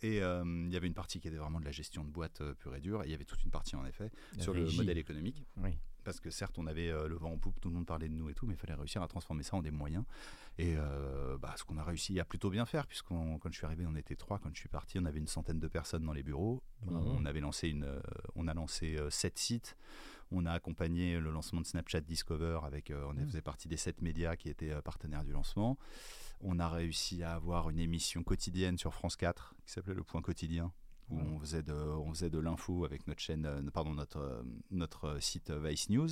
Et 0.02 0.22
euh, 0.22 0.42
il 0.46 0.72
y 0.72 0.76
avait 0.76 0.86
une 0.86 0.94
partie 0.94 1.20
qui 1.20 1.28
était 1.28 1.36
vraiment 1.36 1.60
de 1.60 1.64
la 1.66 1.72
gestion 1.72 2.04
de 2.04 2.08
boîte 2.08 2.42
pure 2.54 2.74
et 2.74 2.80
dure, 2.80 3.02
et 3.02 3.06
il 3.06 3.10
y 3.10 3.14
avait 3.14 3.26
toute 3.26 3.42
une 3.42 3.50
partie 3.50 3.76
en 3.76 3.84
effet 3.84 4.10
La 4.36 4.42
sur 4.42 4.54
le 4.54 4.64
modèle 4.70 4.96
économique. 4.96 5.44
Oui. 5.58 5.76
Parce 6.04 6.20
que 6.20 6.30
certes, 6.30 6.58
on 6.58 6.66
avait 6.66 6.88
le 6.90 7.14
vent 7.16 7.32
en 7.32 7.36
poupe, 7.36 7.60
tout 7.60 7.68
le 7.68 7.74
monde 7.74 7.84
parlait 7.84 8.08
de 8.08 8.14
nous 8.14 8.30
et 8.30 8.34
tout, 8.34 8.46
mais 8.46 8.54
il 8.54 8.56
fallait 8.56 8.72
réussir 8.72 9.02
à 9.02 9.08
transformer 9.08 9.42
ça 9.42 9.56
en 9.56 9.60
des 9.60 9.70
moyens. 9.70 10.04
Et 10.56 10.74
bah, 11.38 11.54
ce 11.58 11.64
qu'on 11.64 11.76
a 11.76 11.84
réussi 11.84 12.18
à 12.18 12.24
plutôt 12.24 12.48
bien 12.48 12.64
faire, 12.64 12.86
puisqu'on 12.86 13.38
quand 13.38 13.52
je 13.52 13.58
suis 13.58 13.66
arrivé, 13.66 13.84
on 13.86 13.94
était 13.94 14.16
trois. 14.16 14.38
Quand 14.38 14.48
je 14.54 14.58
suis 14.58 14.70
parti, 14.70 14.98
on 14.98 15.04
avait 15.04 15.18
une 15.18 15.26
centaine 15.26 15.58
de 15.58 15.68
personnes 15.68 16.06
dans 16.06 16.14
les 16.14 16.22
bureaux. 16.22 16.62
Bravo. 16.80 17.16
On 17.18 17.26
avait 17.26 17.40
lancé 17.40 17.68
une, 17.68 18.00
on 18.34 18.48
a 18.48 18.54
lancé 18.54 18.98
sept 19.10 19.38
sites. 19.38 19.76
On 20.32 20.46
a 20.46 20.52
accompagné 20.52 21.18
le 21.18 21.30
lancement 21.30 21.60
de 21.60 21.66
Snapchat 21.66 22.00
Discover 22.02 22.60
avec, 22.64 22.90
euh, 22.90 23.04
on 23.08 23.14
Mm. 23.14 23.26
faisait 23.26 23.42
partie 23.42 23.68
des 23.68 23.76
sept 23.76 24.00
médias 24.02 24.36
qui 24.36 24.48
étaient 24.48 24.70
euh, 24.72 24.80
partenaires 24.82 25.24
du 25.24 25.32
lancement. 25.32 25.76
On 26.40 26.58
a 26.58 26.68
réussi 26.68 27.22
à 27.22 27.34
avoir 27.34 27.68
une 27.70 27.78
émission 27.80 28.22
quotidienne 28.22 28.78
sur 28.78 28.94
France 28.94 29.16
4 29.16 29.54
qui 29.66 29.72
s'appelait 29.72 29.94
Le 29.94 30.04
Point 30.04 30.22
Quotidien 30.22 30.72
où 31.10 31.16
Ouais. 31.16 31.22
on 31.32 31.40
faisait 31.40 31.62
de, 31.64 31.72
on 31.72 32.10
faisait 32.14 32.30
de 32.30 32.38
l'info 32.38 32.84
avec 32.84 33.06
notre 33.08 33.20
chaîne, 33.20 33.44
euh, 33.44 33.60
pardon, 33.72 33.92
notre, 33.94 34.44
notre 34.70 35.20
site 35.20 35.50
Vice 35.50 35.90
News. 35.90 36.10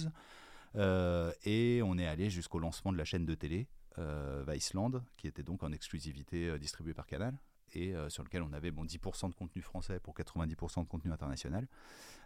Euh, 0.76 1.32
et 1.44 1.81
on 1.85 1.97
est 1.97 2.06
allé 2.06 2.29
jusqu'au 2.31 2.59
lancement 2.59 2.93
de 2.93 2.99
la 2.99 3.05
chaîne 3.05 3.25
de 3.25 3.35
télé 3.35 3.69
euh, 3.99 4.44
Viceland, 4.47 4.91
qui 5.17 5.26
était 5.29 5.43
donc 5.44 5.62
en 5.62 5.73
exclusivité 5.73 6.49
euh, 6.49 6.59
distribuée 6.59 6.94
par 6.94 7.06
Canal 7.06 7.38
et 7.75 7.94
euh, 7.94 8.09
sur 8.09 8.23
lequel 8.25 8.43
on 8.43 8.53
avait 8.53 8.70
bon, 8.70 8.85
10% 8.85 9.29
de 9.31 9.35
contenu 9.35 9.62
français 9.62 10.00
pour 10.00 10.15
90% 10.15 10.82
de 10.85 10.88
contenu 10.88 11.12
international, 11.12 11.67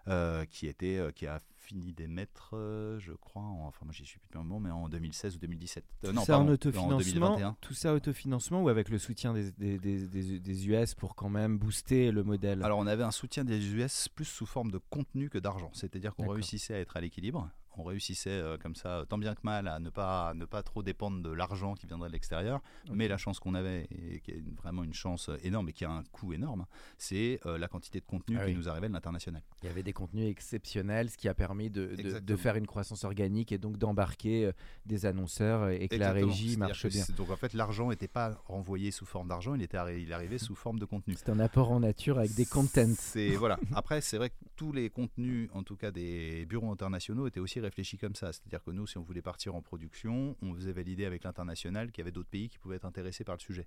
euh, 0.09 0.45
qui, 0.47 0.67
était, 0.67 0.97
euh, 0.99 1.13
qui 1.13 1.27
a 1.27 1.41
fini 1.57 1.93
d'émettre, 1.93 2.51
je 2.99 3.13
crois, 3.13 3.43
en- 3.43 3.67
enfin 3.69 3.85
moi 3.85 3.93
j'y 3.95 4.05
suis 4.05 4.19
plus 4.19 4.27
depuis 4.29 4.39
un 4.39 4.43
moment, 4.43 4.59
mais 4.61 4.71
en 4.71 4.89
2016 4.89 5.37
ou 5.37 5.39
2017. 5.39 5.85
Euh, 6.05 6.09
Tout 6.09 6.13
non, 6.15 6.25
ça 6.25 6.33
pardon, 6.35 6.49
en 6.49 6.53
autofinancement, 6.53 6.99
2021. 6.99 7.57
tout 7.61 7.75
ça 7.75 7.95
autofinancement 7.95 8.63
ou 8.63 8.69
avec 8.69 8.89
le 8.89 8.99
soutien 8.99 9.33
des, 9.33 9.53
des, 9.53 9.79
des- 9.79 10.07
des- 10.09 10.41
des 10.41 10.69
US 10.69 10.95
pour 10.95 11.15
quand 11.15 11.29
même 11.29 11.57
booster 11.59 12.11
le 12.11 12.25
modèle? 12.25 12.63
Alors 12.65 12.79
on 12.81 12.87
avait 12.89 13.05
un 13.05 13.13
soutien 13.13 13.45
des 13.45 13.75
US 13.75 14.09
plus 14.09 14.25
sous 14.25 14.47
forme 14.47 14.73
de 14.73 14.79
contenu 14.79 15.31
que 15.31 15.39
d'argent, 15.39 15.71
c'est-à-dire 15.73 16.15
qu'on 16.17 16.25
réussissait 16.35 16.75
à 16.75 16.81
être 16.81 16.97
à 16.97 17.01
l'équilibre, 17.01 17.49
on 17.79 17.85
réussissait 17.85 18.31
euh, 18.31 18.57
comme 18.59 18.75
ça, 18.75 19.05
tant 19.09 19.19
bien 19.19 19.35
que 19.35 19.41
mal, 19.45 19.69
à 19.69 19.79
ne 19.79 19.91
pas, 19.91 20.31
à 20.31 20.35
ne 20.35 20.45
pas 20.45 20.63
trop 20.63 20.83
dépendre 20.83 21.23
de 21.23 21.31
l'argent 21.31 21.75
qui 21.75 21.87
viendrait 21.87 22.09
de 22.09 22.13
l'extérieur, 22.13 22.61
mais 22.91 23.09
la 23.09 23.17
chance 23.17 23.39
qu'on 23.41 23.55
avait, 23.55 23.89
et 23.91 24.21
qui 24.21 24.33
est 24.33 24.43
vraiment 24.57 24.83
une 24.85 24.95
chance 24.95 25.31
énorme 25.43 25.69
et 25.69 25.73
qui 25.73 25.85
a 25.85 25.91
un 25.91 26.03
coût 26.13 26.33
énorme, 26.33 26.67
c'est 26.99 27.41
euh, 27.47 27.59
la 27.59 27.69
quantité 27.69 28.01
de 28.01 28.05
contenu 28.07 28.37
Ah 28.41 28.47
qui 28.47 28.55
nous 28.55 28.69
arrivait 28.69 28.89
de 28.89 28.93
l'international. 28.93 29.43
Il 29.63 29.67
y 29.67 29.69
avait 29.71 29.83
des 29.83 29.93
contenus 29.93 30.29
exceptionnels, 30.31 31.11
ce 31.11 31.17
qui 31.17 31.29
a 31.29 31.35
permis 31.35 31.71
de, 31.71 31.95
de- 32.21 32.37
faire 32.37 32.57
une 32.57 32.67
croissance 32.67 33.05
organique 33.05 33.53
et 33.53 33.59
donc 33.59 33.77
d'embarquer 33.79 34.47
euh, 34.47 34.53
des 34.87 35.07
annonceurs 35.07 35.69
et 35.69 35.89
que 35.89 35.97
la 35.97 36.13
régie 36.13 36.57
marche 36.57 36.87
bien. 36.87 37.05
Donc 37.17 37.31
en 37.31 37.37
fait, 37.37 37.55
l'argent 37.55 37.91
n'était 37.91 38.09
pas 38.09 38.41
renvoyé 38.47 38.91
sous 38.91 39.07
forme 39.07 39.29
d'argent, 39.29 39.55
il 39.55 39.63
était 39.63 39.79
il 40.01 40.13
arrivait 40.13 40.39
sous 40.39 40.55
forme 40.55 40.79
de 40.79 40.85
contenu. 40.85 41.15
C'est 41.17 41.29
un 41.31 41.39
apport 41.41 41.71
en 41.71 41.81
nature 41.81 42.19
avec 42.19 42.35
des 42.35 42.47
contents. 42.47 42.95
C'est 42.99 43.31
voilà. 43.37 43.59
Après, 43.75 44.01
c'est 44.01 44.17
vrai 44.17 44.31
que 44.31 44.35
tous 44.63 44.71
les 44.71 44.91
contenus, 44.91 45.51
en 45.55 45.65
tout 45.65 45.75
cas 45.75 45.91
des 45.91 46.47
bureaux 46.47 46.71
internationaux, 46.71 47.27
étaient 47.27 47.41
aussi 47.41 47.59
réfléchis 47.59 47.99
comme 47.99 48.15
ça. 48.15 48.33
C'est-à-dire 48.33 48.63
que 48.63 48.71
nous, 48.71 48.87
si 48.87 48.97
on 48.97 49.03
voulait 49.03 49.21
partir 49.21 49.57
en 49.57 49.61
production, 49.61 50.37
on 50.41 50.55
faisait 50.55 50.71
valider 50.71 51.05
avec 51.05 51.25
l'international 51.25 51.91
qu'il 51.91 52.03
y 52.03 52.05
avait 52.05 52.13
d'autres 52.13 52.29
pays 52.29 52.49
qui 52.49 52.59
pouvaient 52.59 52.77
être 52.77 52.85
intéressés 52.85 53.25
par 53.25 53.35
le 53.35 53.41
sujet. 53.41 53.67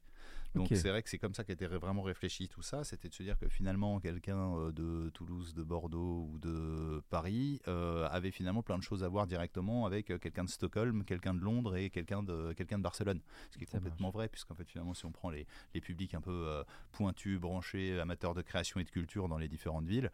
Donc 0.53 0.69
c'est 0.69 0.87
vrai 0.89 1.03
que 1.03 1.09
c'est 1.09 1.17
comme 1.17 1.33
ça 1.33 1.43
qu'était 1.43 1.67
vraiment 1.67 2.01
réfléchi 2.01 2.47
tout 2.47 2.61
ça. 2.61 2.85
C'était 2.85 3.09
de 3.09 3.13
se 3.13 3.23
dire 3.23 3.37
que 3.37 3.49
finalement, 3.49 3.99
quelqu'un 3.99 4.55
euh, 4.55 4.71
de 4.71 5.09
Toulouse, 5.09 5.53
de 5.53 5.63
Bordeaux 5.63 6.29
ou 6.31 6.39
de 6.39 7.01
Paris 7.09 7.59
euh, 7.67 8.07
avait 8.09 8.31
finalement 8.31 8.63
plein 8.63 8.77
de 8.77 8.83
choses 8.83 9.03
à 9.03 9.09
voir 9.09 9.27
directement 9.27 9.85
avec 9.85 10.11
euh, 10.11 10.17
quelqu'un 10.17 10.45
de 10.45 10.49
Stockholm, 10.49 11.03
quelqu'un 11.03 11.33
de 11.33 11.41
Londres 11.41 11.75
et 11.75 11.89
quelqu'un 11.89 12.23
de 12.23 12.53
quelqu'un 12.53 12.77
de 12.77 12.83
Barcelone. 12.83 13.19
Ce 13.51 13.57
qui 13.57 13.65
est 13.65 13.67
Ça 13.67 13.79
complètement 13.79 14.11
vrai, 14.11 14.29
puisqu'en 14.29 14.55
fait 14.55 14.63
finalement, 14.69 14.93
si 14.93 15.05
on 15.05 15.11
prend 15.11 15.29
les, 15.29 15.45
les 15.73 15.81
publics 15.81 16.13
un 16.13 16.21
peu 16.21 16.31
euh, 16.47 16.63
pointus, 16.93 17.37
branchés, 17.37 17.99
amateurs 17.99 18.33
de 18.33 18.41
création 18.41 18.79
et 18.79 18.85
de 18.85 18.91
culture 18.91 19.27
dans 19.27 19.37
les 19.37 19.49
différentes 19.49 19.87
villes, 19.87 20.09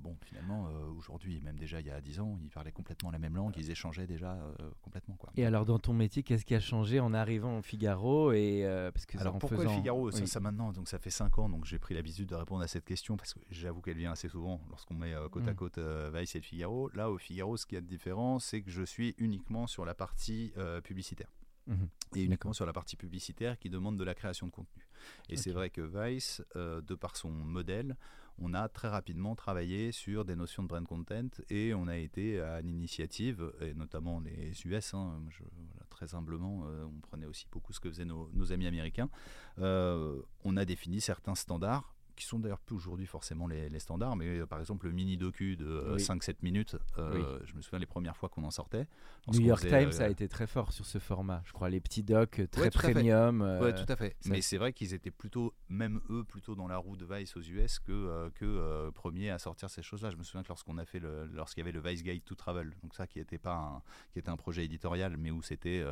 bon, 0.00 0.16
finalement, 0.24 0.68
euh, 0.68 0.90
aujourd'hui, 0.96 1.40
même 1.40 1.58
déjà 1.58 1.80
il 1.80 1.86
y 1.86 1.90
a 1.90 2.00
10 2.00 2.20
ans, 2.20 2.38
ils 2.42 2.50
parlaient 2.50 2.72
complètement 2.72 3.10
la 3.10 3.18
même 3.18 3.36
langue, 3.36 3.54
ils 3.56 3.70
échangeaient 3.70 4.06
déjà 4.06 4.34
euh, 4.34 4.70
complètement. 4.82 5.16
Quoi. 5.16 5.30
Et 5.36 5.44
alors, 5.44 5.64
dans 5.64 5.78
ton 5.78 5.92
métier, 5.92 6.22
qu'est-ce 6.22 6.44
qui 6.44 6.54
a 6.54 6.60
changé 6.60 7.00
en 7.00 7.12
arrivant 7.12 7.58
au 7.58 7.62
Figaro 7.62 8.32
et, 8.32 8.64
parce 8.92 9.06
que 9.06 9.18
Alors, 9.18 9.36
en 9.36 9.38
pourquoi 9.38 9.58
faisant... 9.58 9.70
le 9.70 9.76
Figaro? 9.76 10.10
Ça, 10.10 10.26
ça, 10.26 10.40
maintenant, 10.40 10.72
donc 10.72 10.88
ça 10.88 10.98
fait 10.98 11.10
5 11.10 11.38
ans, 11.38 11.48
donc 11.48 11.64
j'ai 11.64 11.78
pris 11.78 11.94
l'habitude 11.94 12.28
de 12.28 12.34
répondre 12.34 12.62
à 12.62 12.68
cette 12.68 12.84
question 12.84 13.16
parce 13.16 13.34
que 13.34 13.40
j'avoue 13.50 13.80
qu'elle 13.80 13.98
vient 13.98 14.12
assez 14.12 14.28
souvent 14.28 14.60
lorsqu'on 14.70 14.94
met 14.94 15.14
côte 15.30 15.48
à 15.48 15.52
mm. 15.52 15.56
côte 15.56 15.78
Vice 16.14 16.34
et 16.34 16.38
le 16.38 16.44
Figaro. 16.44 16.90
Là, 16.94 17.10
au 17.10 17.18
Figaro, 17.18 17.56
ce 17.56 17.66
qui 17.66 17.76
est 17.76 17.80
différent, 17.80 18.38
c'est 18.38 18.62
que 18.62 18.70
je 18.70 18.82
suis 18.82 19.14
uniquement 19.18 19.66
sur 19.66 19.84
la 19.84 19.94
partie 19.94 20.52
publicitaire. 20.84 21.30
Mhm. 21.66 21.88
Et 22.14 22.22
uniquement 22.22 22.52
sur 22.52 22.64
la 22.64 22.72
partie 22.72 22.94
publicitaire 22.94 23.58
qui 23.58 23.70
demande 23.70 23.98
de 23.98 24.04
la 24.04 24.14
création 24.14 24.46
de 24.46 24.52
contenu. 24.52 24.86
Et 25.28 25.36
c'est 25.36 25.50
vrai 25.50 25.70
que 25.70 25.80
Vice, 25.80 26.42
de 26.54 26.94
par 26.94 27.16
son 27.16 27.30
modèle, 27.30 27.96
on 28.38 28.54
a 28.54 28.68
très 28.68 28.88
rapidement 28.88 29.34
travaillé 29.34 29.92
sur 29.92 30.24
des 30.24 30.36
notions 30.36 30.62
de 30.62 30.68
brand 30.68 30.86
content 30.86 31.28
et 31.50 31.74
on 31.74 31.88
a 31.88 31.96
été 31.96 32.40
à 32.40 32.60
l'initiative, 32.60 33.52
et 33.60 33.74
notamment 33.74 34.20
les 34.20 34.52
US, 34.66 34.94
hein, 34.94 35.22
très 35.96 36.14
humblement, 36.14 36.64
euh, 36.66 36.84
on 36.84 37.00
prenait 37.00 37.26
aussi 37.26 37.46
beaucoup 37.50 37.72
ce 37.72 37.80
que 37.80 37.88
faisaient 37.88 38.04
nos, 38.04 38.52
amis 38.52 38.66
américains. 38.66 39.08
Euh, 39.58 40.20
on 40.44 40.56
a 40.56 40.64
défini 40.64 41.00
certains 41.00 41.34
standards 41.34 41.95
qui 42.16 42.24
sont 42.24 42.38
d'ailleurs 42.38 42.60
plus 42.60 42.74
aujourd'hui 42.74 43.06
forcément 43.06 43.46
les, 43.46 43.78
standards, 43.78 44.16
mais 44.16 44.38
euh, 44.38 44.46
par 44.46 44.58
exemple 44.58 44.86
le 44.86 44.92
mini 44.92 45.16
docu 45.16 45.56
de 45.56 45.96
5-7 45.98 46.30
euh, 46.30 46.32
minutes, 46.42 46.76
euh, 46.98 47.38
je 47.44 47.54
me 47.54 47.60
souviens 47.60 47.78
les 47.78 47.86
premières 47.86 48.16
fois 48.16 48.28
qu'on 48.28 48.42
en 48.42 48.50
sortait. 48.50 48.86
New 49.28 49.40
York 49.40 49.66
Times 49.66 49.92
a 50.00 50.08
été 50.08 50.28
très 50.28 50.46
fort 50.46 50.72
sur 50.72 50.86
ce 50.86 50.98
format, 50.98 51.42
je 51.44 51.52
crois, 51.52 51.68
les 51.68 51.80
petits 51.80 52.02
docs 52.02 52.42
très 52.50 52.70
premium. 52.70 53.42
Oui, 53.62 53.74
tout 53.74 53.92
à 53.92 53.96
fait. 53.96 54.16
Mais 54.24 54.40
c'est 54.40 54.56
vrai 54.56 54.72
qu'ils 54.72 54.94
étaient 54.94 55.10
plutôt, 55.10 55.52
même 55.68 56.00
eux, 56.10 56.24
plutôt 56.24 56.54
dans 56.54 56.66
la 56.66 56.78
roue 56.78 56.96
de 56.96 57.04
Vice 57.04 57.36
aux 57.36 57.42
US 57.42 57.78
que, 57.78 58.30
que 58.30 58.90
premiers 58.90 59.30
à 59.30 59.38
sortir 59.38 59.68
ces 59.68 59.82
choses-là. 59.82 60.10
Je 60.10 60.16
me 60.16 60.22
souviens 60.22 60.42
que 60.42 60.48
lorsqu'on 60.48 60.78
a 60.78 60.84
fait 60.84 61.00
lorsqu'il 61.32 61.64
y 61.64 61.68
avait 61.68 61.78
le 61.78 61.80
Vice 61.80 62.02
Guide 62.02 62.24
to 62.24 62.34
Travel, 62.34 62.72
donc 62.82 62.94
ça 62.94 63.06
qui 63.06 63.20
était 63.20 63.38
pas 63.38 63.54
un, 63.54 63.82
qui 64.12 64.18
était 64.18 64.30
un 64.30 64.36
projet 64.36 64.64
éditorial, 64.64 65.16
mais 65.18 65.30
où 65.30 65.42
c'était 65.42 65.84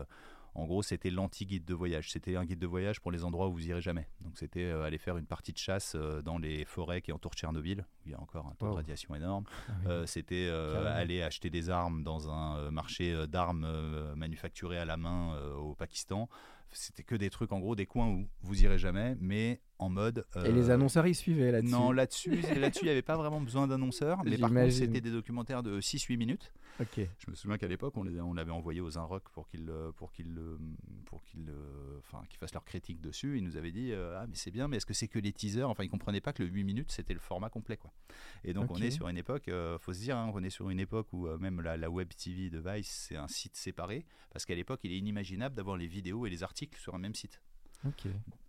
en 0.55 0.67
gros, 0.67 0.83
c'était 0.83 1.11
l'anti-guide 1.11 1.65
de 1.65 1.75
voyage. 1.75 2.13
C'était 2.13 2.37
un 2.37 2.45
guide 2.45 2.61
de 2.61 2.67
voyage 2.67 3.01
pour 3.01 3.11
les 3.11 3.25
endroits 3.25 3.49
où 3.49 3.53
vous 3.53 3.67
irez 3.67 3.81
jamais. 3.81 4.09
Donc, 4.21 4.39
c'était 4.39 4.65
euh, 4.65 4.85
aller 4.85 4.99
faire 4.99 5.17
une 5.17 5.27
partie 5.27 5.53
de 5.53 5.59
chasse 5.59 5.95
euh, 5.97 6.23
dans 6.23 6.39
les 6.39 6.65
forêts 6.65 7.03
qui 7.03 7.11
entourent 7.11 7.35
Tchernobyl, 7.35 7.81
où 7.81 8.03
il 8.07 8.13
y 8.13 8.15
a 8.15 8.21
encore 8.21 8.47
un 8.47 8.55
taux 8.55 8.69
de 8.69 8.75
radiation 8.75 9.15
énorme. 9.15 9.45
Ah 9.69 9.73
euh, 9.87 10.07
c'était 10.07 10.49
aller 10.49 11.23
acheter 11.23 11.51
des 11.51 11.71
armes 11.71 12.05
dans 12.05 12.31
un 12.31 12.71
marché 12.71 13.27
d'armes 13.27 13.69
manufacturées 14.15 14.79
à 14.79 14.85
la 14.85 14.97
main 14.97 15.37
au 15.57 15.75
Pakistan. 15.75 16.29
C'était 16.71 17.05
que 17.05 17.15
des 17.15 17.31
trucs, 17.31 17.53
en 17.53 17.61
gros, 17.61 17.77
des 17.77 17.87
coins 17.87 18.09
où 18.09 18.29
vous 18.43 18.65
irez 18.65 18.79
jamais, 18.79 19.17
mais 19.21 19.61
en 19.79 19.89
mode. 19.89 20.25
Et 20.45 20.53
les 20.53 20.71
annonceurs, 20.71 21.07
ils 21.07 21.15
suivaient 21.15 21.51
là-dessus 21.51 21.73
Non, 21.73 21.93
là-dessus, 21.93 22.41
là-dessus, 22.57 22.83
il 22.83 22.87
n'y 22.87 22.91
avait 22.91 23.03
pas 23.03 23.17
vraiment 23.17 23.41
besoin 23.41 23.67
d'annonceurs. 23.67 24.25
Mais 24.25 24.39
par 24.39 24.51
contre, 24.51 24.71
c'était 24.71 25.01
des 25.01 25.11
documentaires 25.11 25.63
de 25.63 25.81
6-8 25.81 26.17
minutes. 26.17 26.53
Ok. 26.81 27.01
Je 27.19 27.31
me 27.31 27.37
souviens 27.37 27.57
qu'à 27.57 27.69
l'époque, 27.69 27.97
on, 27.97 28.07
on 28.07 28.35
l'avait 28.35 28.51
envoyé 28.51 28.81
aux 28.81 28.99
Inrock 28.99 29.29
pour 29.31 29.49
qu'ils 29.49 29.71
pour 29.97 30.11
qu'ils 30.11 30.37
pour 31.07 31.23
qu'ils 31.23 31.53
enfin, 31.99 32.25
qu'ils 32.29 32.39
fassent 32.39 32.55
leur 32.55 32.65
critique 32.65 33.01
dessus. 33.01 33.39
Ils 33.39 33.45
nous 33.45 33.57
avaient 33.57 33.71
dit 33.71 33.93
euh, 33.93 34.19
Ah, 34.21 34.27
mais 34.27 34.35
c'est 34.37 34.51
bien, 34.51 34.69
mais 34.69 34.79
est-ce 34.79 34.87
que 34.87 34.95
c'est 34.95 35.09
que 35.09 35.19
les 35.19 35.33
teasers? 35.33 35.69
Enfin, 35.69 35.85
ils 35.85 35.87
ne 35.87 35.93
comprenaient 35.93 36.21
pas 36.21 36.33
que 36.33 36.43
le 36.43 36.49
8 36.49 36.65
minutes, 36.65 36.93
c'était 36.93 37.15
le 37.15 37.21
format 37.21 37.51
complet. 37.51 37.77
Quoi. 37.77 37.93
Et 38.45 38.53
donc, 38.53 38.71
on 38.71 38.77
est 38.77 38.91
sur 38.91 39.09
une 39.09 39.17
époque, 39.17 39.45
il 39.47 39.53
euh, 39.53 39.79
faut 39.79 39.93
se 39.93 40.01
dire, 40.01 40.17
hein, 40.17 40.31
on 40.35 40.43
est 40.43 40.51
sur 40.51 40.71
une 40.71 40.81
époque 40.81 41.09
où 41.13 41.27
euh, 41.27 41.39
même 41.39 41.61
la, 41.61 41.77
la, 41.77 41.91
web 41.91 42.09
TV 42.09 42.51
de 42.51 42.59
Vice, 42.59 43.07
c'est 43.09 43.17
un 43.17 43.29
site 43.29 43.57
séparé. 43.57 44.05
Parce 44.31 44.45
qu'à 44.45 44.55
l'époque, 44.55 44.81
il 44.83 44.93
est 44.93 44.99
inimaginable 44.99 45.55
d'avoir 45.55 45.77
les 45.77 45.87
vidéos 45.87 46.27
et 46.27 46.31
les 46.31 46.43
articles 46.43 46.79
sur 46.81 46.95
un 46.95 46.99
même 46.99 47.15
site. 47.15 47.41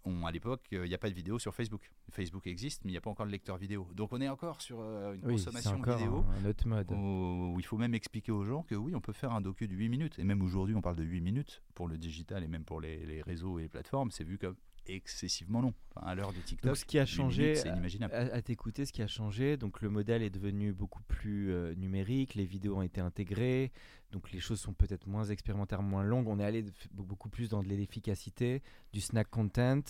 On, 0.08 0.26
à 0.26 0.32
l'époque, 0.32 0.62
il 0.72 0.82
n'y 0.82 0.94
a 0.94 1.00
pas 1.00 1.10
de 1.10 1.16
vidéo 1.16 1.40
sur 1.40 1.54
Facebook. 1.54 1.92
Facebook 2.12 2.46
existe, 2.46 2.86
mais 2.86 2.92
il 2.92 2.94
n'y 2.94 2.98
a 2.98 3.02
pas 3.02 3.10
encore 3.10 3.26
de 3.26 3.32
lecteur 3.32 3.58
vidéo. 3.58 3.88
Donc 3.96 4.14
on 4.14 4.22
est 4.22 4.30
encore 4.30 4.62
sur 4.62 4.80
euh, 4.80 5.16
une 5.16 5.22
consommation 5.22 5.82
vidéo. 5.82 6.26
Un 6.40 6.46
autre 6.46 6.68
mode. 6.68 6.92
Où, 6.92 7.56
il 7.58 7.66
faut 7.66 7.78
même 7.78 7.96
expliquer 7.96 8.32
aux 8.32 8.44
gens 8.44 8.62
que 8.64 8.76
oui, 8.76 8.94
on 8.94 9.02
peut 9.02 9.14
faire 9.14 9.32
un 9.32 9.42
docu 9.42 9.68
de 9.68 9.74
8 9.74 9.90
minutes. 9.90 10.20
Et 10.20 10.24
même 10.24 10.44
aujourd'hui, 10.44 10.76
on 10.76 10.82
parle 10.82 10.96
de 10.96 11.04
8 11.04 11.22
minutes 11.22 11.64
pour 11.74 11.88
le 11.88 11.98
digital 11.98 12.44
et 12.44 12.48
même 12.48 12.66
pour 12.66 12.82
les, 12.82 13.06
les 13.06 13.24
réseaux 13.24 13.58
et 13.58 13.64
les 13.64 13.70
plateformes. 13.70 14.12
C'est 14.12 14.24
vu 14.24 14.38
comme 14.38 14.56
excessivement 14.88 15.62
long. 15.62 15.74
à 15.96 16.16
l'heure 16.16 16.34
du 16.34 16.42
TikTok, 16.42 16.76
ce 16.76 16.86
qui 16.86 17.00
a 17.00 17.06
changé, 17.06 17.56
c'est 17.56 17.70
inimaginable. 17.70 18.14
À, 18.14 18.42
t'écouter, 18.42 18.86
ce 18.86 18.94
qui 18.94 19.02
a 19.02 19.08
changé, 19.08 19.58
donc 19.58 19.82
le 19.82 19.90
modèle 19.90 20.22
est 20.22 20.30
devenu 20.30 20.74
beaucoup 20.74 21.02
plus 21.04 21.52
euh, 21.52 21.74
numérique, 21.76 22.36
les 22.36 22.46
vidéos 22.46 22.78
ont 22.78 22.82
été 22.82 23.02
intégrées, 23.02 23.72
donc 24.12 24.32
les 24.32 24.40
choses 24.40 24.60
sont 24.60 24.74
peut-être 24.74 25.08
moins 25.08 25.26
expérimentaires, 25.26 25.82
moins 25.82 26.04
longues. 26.04 26.28
On 26.28 26.40
est 26.40 26.46
allé 26.46 26.66
beaucoup 26.92 27.30
plus 27.30 27.50
dans 27.50 27.64
de 27.64 27.68
l'efficacité, 27.68 28.62
du 28.94 29.02
snack 29.02 29.30
content. 29.30 29.82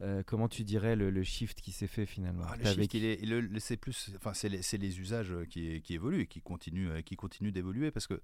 Euh, 0.00 0.22
comment 0.26 0.48
tu 0.48 0.64
dirais 0.64 0.96
le, 0.96 1.22
shift 1.22 1.60
qui 1.60 1.72
s'est 1.72 1.86
fait 1.86 2.06
finalement? 2.06 2.44
Ah, 2.46 2.56
Le 2.56 3.58
c'est 3.58 3.76
plus, 3.76 4.10
enfin 4.16 4.34
c'est 4.34 4.48
les, 4.48 4.60
les, 4.78 5.00
usages 5.00 5.34
qui, 5.48 5.80
qui 5.82 5.94
évoluent 5.94 6.22
et 6.22 6.26
qui 6.26 6.40
continuent, 6.40 6.90
euh, 6.90 7.02
qui 7.02 7.16
continuent 7.16 7.52
d'évoluer 7.52 7.90
parce 7.90 8.06
que 8.06 8.20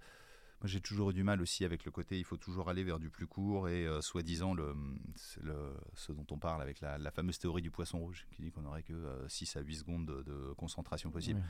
moi, 0.60 0.68
j'ai 0.68 0.80
toujours 0.80 1.10
eu 1.10 1.12
du 1.12 1.22
mal 1.22 1.42
aussi 1.42 1.64
avec 1.64 1.84
le 1.84 1.90
côté, 1.90 2.18
il 2.18 2.24
faut 2.24 2.38
toujours 2.38 2.70
aller 2.70 2.82
vers 2.82 2.98
du 2.98 3.10
plus 3.10 3.26
court 3.26 3.68
et 3.68 3.86
euh, 3.86 4.00
soi-disant 4.00 4.54
le, 4.54 4.74
le, 5.42 5.74
ce 5.94 6.12
dont 6.12 6.26
on 6.30 6.38
parle 6.38 6.62
avec 6.62 6.80
la, 6.80 7.10
fameuse 7.10 7.38
théorie 7.38 7.62
du 7.62 7.70
poisson 7.70 7.98
rouge 7.98 8.26
qui 8.32 8.42
dit 8.42 8.50
qu'on 8.50 8.62
n'aurait 8.62 8.82
que 8.82 9.24
6 9.28 9.56
à 9.56 9.60
8 9.60 9.76
secondes 9.76 10.06
de, 10.06 10.52
concentration 10.56 11.10
possible. 11.10 11.42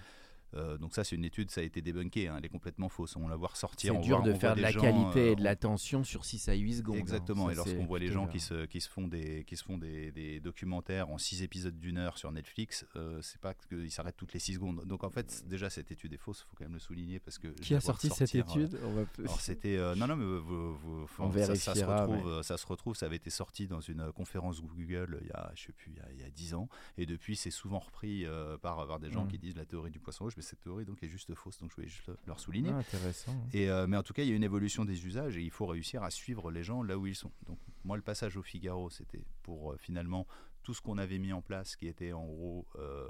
Euh, 0.54 0.78
donc 0.78 0.94
ça, 0.94 1.04
c'est 1.04 1.16
une 1.16 1.24
étude, 1.24 1.50
ça 1.50 1.60
a 1.60 1.64
été 1.64 1.82
débunké, 1.82 2.28
hein, 2.28 2.36
elle 2.38 2.44
est 2.44 2.50
complètement 2.50 2.88
fausse. 2.88 3.16
On 3.16 3.28
la 3.28 3.36
voit 3.36 3.48
ressortir. 3.48 3.94
C'est 3.94 4.00
dur 4.00 4.22
de 4.22 4.32
faire 4.32 4.54
de 4.54 4.62
la 4.62 4.72
qualité 4.72 5.32
et 5.32 5.34
de 5.34 5.40
euh, 5.40 5.44
l'attention 5.44 6.04
sur 6.04 6.24
6 6.24 6.48
à 6.48 6.54
8 6.54 6.74
secondes. 6.74 6.96
Hein. 6.96 7.00
Exactement, 7.00 7.50
et 7.50 7.54
lorsqu'on 7.54 7.84
voit 7.84 7.98
les 7.98 8.08
gens 8.08 8.26
qui 8.26 8.40
se, 8.40 8.66
qui 8.66 8.80
se 8.80 8.88
font, 8.88 9.08
des, 9.08 9.44
qui 9.44 9.56
se 9.56 9.64
font 9.64 9.78
des, 9.78 10.12
des 10.12 10.40
documentaires 10.40 11.08
en 11.10 11.18
6 11.18 11.42
épisodes 11.42 11.78
d'une 11.78 11.98
heure 11.98 12.18
sur 12.18 12.32
Netflix, 12.32 12.86
euh, 12.96 13.20
c'est 13.22 13.40
pas 13.40 13.54
qu'ils 13.54 13.90
s'arrêtent 13.90 14.16
toutes 14.16 14.32
les 14.32 14.40
6 14.40 14.54
secondes. 14.54 14.84
Donc 14.86 15.04
en 15.04 15.10
fait, 15.10 15.44
déjà, 15.46 15.70
cette 15.70 15.90
étude 15.90 16.12
est 16.12 16.18
fausse, 16.18 16.44
il 16.46 16.50
faut 16.50 16.56
quand 16.56 16.64
même 16.64 16.74
le 16.74 16.80
souligner. 16.80 17.18
Parce 17.18 17.38
que 17.38 17.48
qui 17.48 17.74
a 17.74 17.80
sorti 17.80 18.08
cette 18.10 18.34
étude? 18.34 18.78
Alors 19.18 19.40
c'était... 19.40 19.76
non, 19.96 20.06
non, 20.06 20.16
mais 20.16 20.24
vous, 20.24 21.06
On 21.18 21.32
ça, 21.32 21.54
ça, 21.56 21.74
se 21.74 21.84
retrouve, 21.84 22.42
ça 22.42 22.56
se 22.56 22.66
retrouve, 22.66 22.96
ça 22.96 23.06
avait 23.06 23.16
été 23.16 23.30
sorti 23.30 23.66
dans 23.66 23.80
une 23.80 24.12
conférence 24.12 24.62
Google 24.62 25.18
il 25.22 25.28
y 25.28 25.32
a, 25.32 25.52
je 25.54 25.64
sais 25.64 25.72
plus, 25.72 25.92
il 26.14 26.20
y 26.20 26.24
a, 26.24 26.30
10 26.30 26.54
ans, 26.54 26.68
et 26.98 27.06
depuis, 27.06 27.36
c'est 27.36 27.50
souvent 27.50 27.78
repris 27.78 28.26
par, 28.62 28.86
par, 28.86 29.00
des 29.00 29.10
gens 29.10 29.24
mm. 29.24 29.28
qui 29.28 29.38
disent 29.38 29.56
la 29.56 29.64
théorie 29.64 29.90
du 29.90 29.98
poisson 29.98 30.24
rouge, 30.24 30.35
cette 30.42 30.60
théorie 30.60 30.84
donc 30.84 31.02
est 31.02 31.08
juste 31.08 31.34
fausse, 31.34 31.58
donc 31.58 31.70
je 31.70 31.76
voulais 31.76 31.88
juste 31.88 32.10
leur 32.26 32.40
souligner. 32.40 32.70
Ah, 32.72 32.78
intéressant. 32.78 33.34
Et, 33.52 33.70
euh, 33.70 33.86
mais 33.86 33.96
en 33.96 34.02
tout 34.02 34.12
cas, 34.12 34.22
il 34.22 34.28
y 34.28 34.32
a 34.32 34.34
une 34.34 34.44
évolution 34.44 34.84
des 34.84 35.06
usages 35.06 35.36
et 35.36 35.42
il 35.42 35.50
faut 35.50 35.66
réussir 35.66 36.02
à 36.02 36.10
suivre 36.10 36.50
les 36.50 36.62
gens 36.62 36.82
là 36.82 36.98
où 36.98 37.06
ils 37.06 37.14
sont. 37.14 37.32
Donc 37.46 37.58
moi, 37.84 37.96
le 37.96 38.02
passage 38.02 38.36
au 38.36 38.42
Figaro, 38.42 38.90
c'était 38.90 39.24
pour 39.42 39.72
euh, 39.72 39.76
finalement 39.78 40.26
tout 40.62 40.74
ce 40.74 40.80
qu'on 40.80 40.98
avait 40.98 41.18
mis 41.18 41.32
en 41.32 41.42
place, 41.42 41.76
qui 41.76 41.86
était 41.86 42.12
en 42.12 42.26
gros 42.26 42.66
euh, 42.76 43.08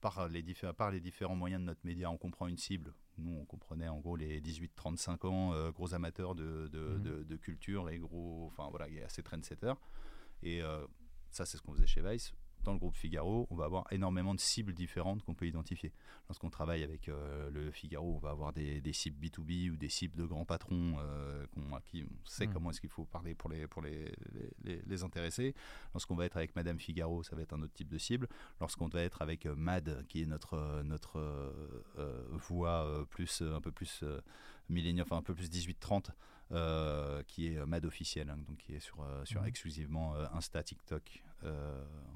par, 0.00 0.28
les 0.28 0.44
par 0.76 0.90
les 0.90 1.00
différents 1.00 1.36
moyens 1.36 1.60
de 1.60 1.66
notre 1.66 1.84
média, 1.84 2.10
on 2.10 2.18
comprend 2.18 2.46
une 2.46 2.58
cible. 2.58 2.94
Nous, 3.18 3.32
on 3.32 3.44
comprenait 3.44 3.88
en 3.88 4.00
gros 4.00 4.16
les 4.16 4.40
18-35 4.40 5.26
ans, 5.26 5.70
gros 5.70 5.94
amateurs 5.94 6.34
de, 6.34 6.68
mhm. 6.72 7.02
de, 7.02 7.22
de, 7.22 7.36
culture 7.36 7.88
et 7.88 7.98
gros, 7.98 8.46
enfin 8.46 8.68
voilà, 8.70 8.88
il 8.88 8.94
y 8.94 9.00
a 9.00 9.04
assez 9.04 9.22
trendsetters. 9.22 9.76
Et 10.42 10.62
ça, 11.30 11.46
c'est 11.46 11.56
ce 11.56 11.62
qu'on 11.62 11.74
faisait 11.74 11.86
chez 11.86 12.02
Vice 12.02 12.34
dans 12.64 12.72
le 12.72 12.78
groupe 12.78 12.96
Figaro, 12.96 13.46
on 13.50 13.54
va 13.54 13.66
avoir 13.66 13.84
énormément 13.92 14.34
de 14.34 14.40
cibles 14.40 14.72
différentes 14.72 15.22
qu'on 15.22 15.34
peut 15.34 15.46
identifier. 15.46 15.92
Lorsqu'on 16.28 16.50
travaille 16.50 16.82
avec 16.82 17.08
euh, 17.08 17.50
le 17.50 17.70
Figaro, 17.70 18.14
on 18.16 18.18
va 18.18 18.30
avoir 18.30 18.52
des, 18.52 18.82
cibles 18.92 19.24
B2B 19.24 19.70
ou 19.70 19.76
des 19.76 19.88
cibles 19.88 20.16
de 20.16 20.24
grands 20.24 20.44
patrons 20.44 20.96
euh, 20.98 21.46
à 21.72 21.80
qui 21.82 22.04
on 22.04 22.26
sait 22.26 22.46
hmm. 22.46 22.52
comment 22.52 22.70
est-ce 22.70 22.80
qu'il 22.80 22.90
faut 22.90 23.04
parler 23.04 23.34
pour 23.34 23.50
les, 23.50 23.66
pour 23.66 23.82
les, 23.82 24.12
les, 24.64 25.02
intéresser. 25.04 25.54
Lorsqu'on 25.92 26.14
va 26.14 26.24
être 26.24 26.36
avec 26.36 26.56
Madame 26.56 26.78
Figaro, 26.78 27.22
ça 27.22 27.36
va 27.36 27.42
être 27.42 27.52
un 27.52 27.62
autre 27.62 27.74
type 27.74 27.88
de 27.88 27.98
cible. 27.98 28.28
Lorsqu'on 28.60 28.88
va 28.88 29.02
être 29.02 29.22
avec 29.22 29.46
euh, 29.46 29.54
Mad, 29.54 30.04
qui 30.08 30.22
est 30.22 30.26
notre, 30.26 30.82
notre 30.82 31.20
voix 32.32 33.06
plus, 33.10 33.42
un 33.42 33.60
peu 33.60 33.70
plus 33.70 34.04
millénium, 34.68 35.06
enfin 35.06 35.18
un 35.18 35.22
peu 35.22 35.34
plus 35.34 35.50
18-30, 35.50 37.24
qui 37.26 37.48
est 37.48 37.66
Mad 37.66 37.84
officiel, 37.84 38.30
hein, 38.30 38.38
donc 38.48 38.58
qui 38.58 38.74
est 38.74 38.80
sur, 38.80 39.06
sur 39.24 39.42
hmm. 39.42 39.46
exclusivement 39.46 40.14
Insta, 40.32 40.62
TikTok, 40.62 41.23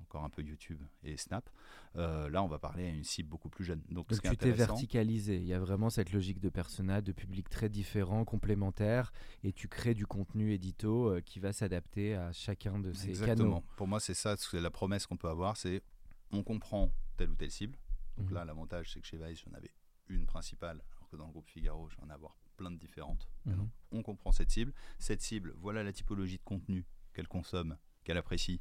encore 0.08 0.24
un 0.24 0.30
peu 0.30 0.42
YouTube 0.42 0.82
et 1.02 1.16
Snap. 1.16 1.48
Euh, 1.96 2.30
là, 2.30 2.42
on 2.42 2.48
va 2.48 2.58
parler 2.58 2.86
à 2.86 2.88
une 2.88 3.04
cible 3.04 3.28
beaucoup 3.28 3.50
plus 3.50 3.64
jeune. 3.64 3.82
Donc, 3.90 4.08
tu 4.08 4.36
t'es 4.36 4.50
verticalisé. 4.50 5.36
Il 5.36 5.44
y 5.44 5.52
a 5.52 5.58
vraiment 5.58 5.90
cette 5.90 6.12
logique 6.12 6.40
de 6.40 6.48
persona, 6.48 7.02
de 7.02 7.12
public 7.12 7.48
très 7.50 7.68
différents, 7.68 8.24
complémentaires, 8.24 9.12
et 9.44 9.52
tu 9.52 9.68
crées 9.68 9.94
du 9.94 10.06
contenu 10.06 10.52
édito 10.52 11.10
euh, 11.10 11.20
qui 11.20 11.40
va 11.40 11.52
s'adapter 11.52 12.14
à 12.14 12.32
chacun 12.32 12.78
de 12.78 12.92
ces 12.92 13.10
Exactement. 13.10 13.62
Pour 13.76 13.86
moi, 13.86 14.00
c'est 14.00 14.14
ça, 14.14 14.36
c'est 14.36 14.60
la 14.60 14.70
promesse 14.70 15.06
qu'on 15.06 15.16
peut 15.16 15.28
avoir, 15.28 15.56
c'est 15.56 15.82
on 16.30 16.42
comprend 16.42 16.90
telle 17.16 17.30
ou 17.30 17.34
telle 17.34 17.50
cible. 17.50 17.76
Donc 18.16 18.28
mhm. 18.28 18.34
là, 18.34 18.44
l'avantage, 18.44 18.92
c'est 18.92 19.00
que 19.00 19.06
chez 19.06 19.18
Vice, 19.18 19.42
j'en 19.44 19.52
avais 19.56 19.72
une 20.08 20.26
principale, 20.26 20.82
alors 20.96 21.08
que 21.08 21.16
dans 21.16 21.26
le 21.26 21.32
groupe 21.32 21.48
Figaro, 21.48 21.88
j'en 21.90 22.08
ai 22.08 22.12
avoir 22.12 22.36
plein 22.56 22.70
de 22.70 22.78
différentes. 22.78 23.28
Mhm. 23.44 23.68
On 23.92 24.02
comprend 24.02 24.32
cette 24.32 24.50
cible. 24.50 24.72
Cette 24.98 25.20
cible, 25.20 25.52
voilà 25.56 25.82
la 25.82 25.92
typologie 25.92 26.38
de 26.38 26.44
contenu 26.44 26.86
qu'elle 27.12 27.28
consomme, 27.28 27.76
qu'elle 28.04 28.16
apprécie, 28.16 28.60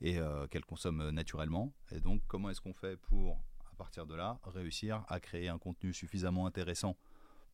et 0.00 0.18
euh, 0.18 0.46
qu'elle 0.46 0.64
consomme 0.64 1.10
naturellement. 1.10 1.72
Et 1.92 2.00
donc, 2.00 2.22
comment 2.26 2.50
est-ce 2.50 2.60
qu'on 2.60 2.74
fait 2.74 2.96
pour, 2.96 3.40
à 3.72 3.74
partir 3.76 4.06
de 4.06 4.14
là, 4.14 4.38
réussir 4.44 5.04
à 5.08 5.20
créer 5.20 5.48
un 5.48 5.58
contenu 5.58 5.92
suffisamment 5.92 6.46
intéressant 6.46 6.96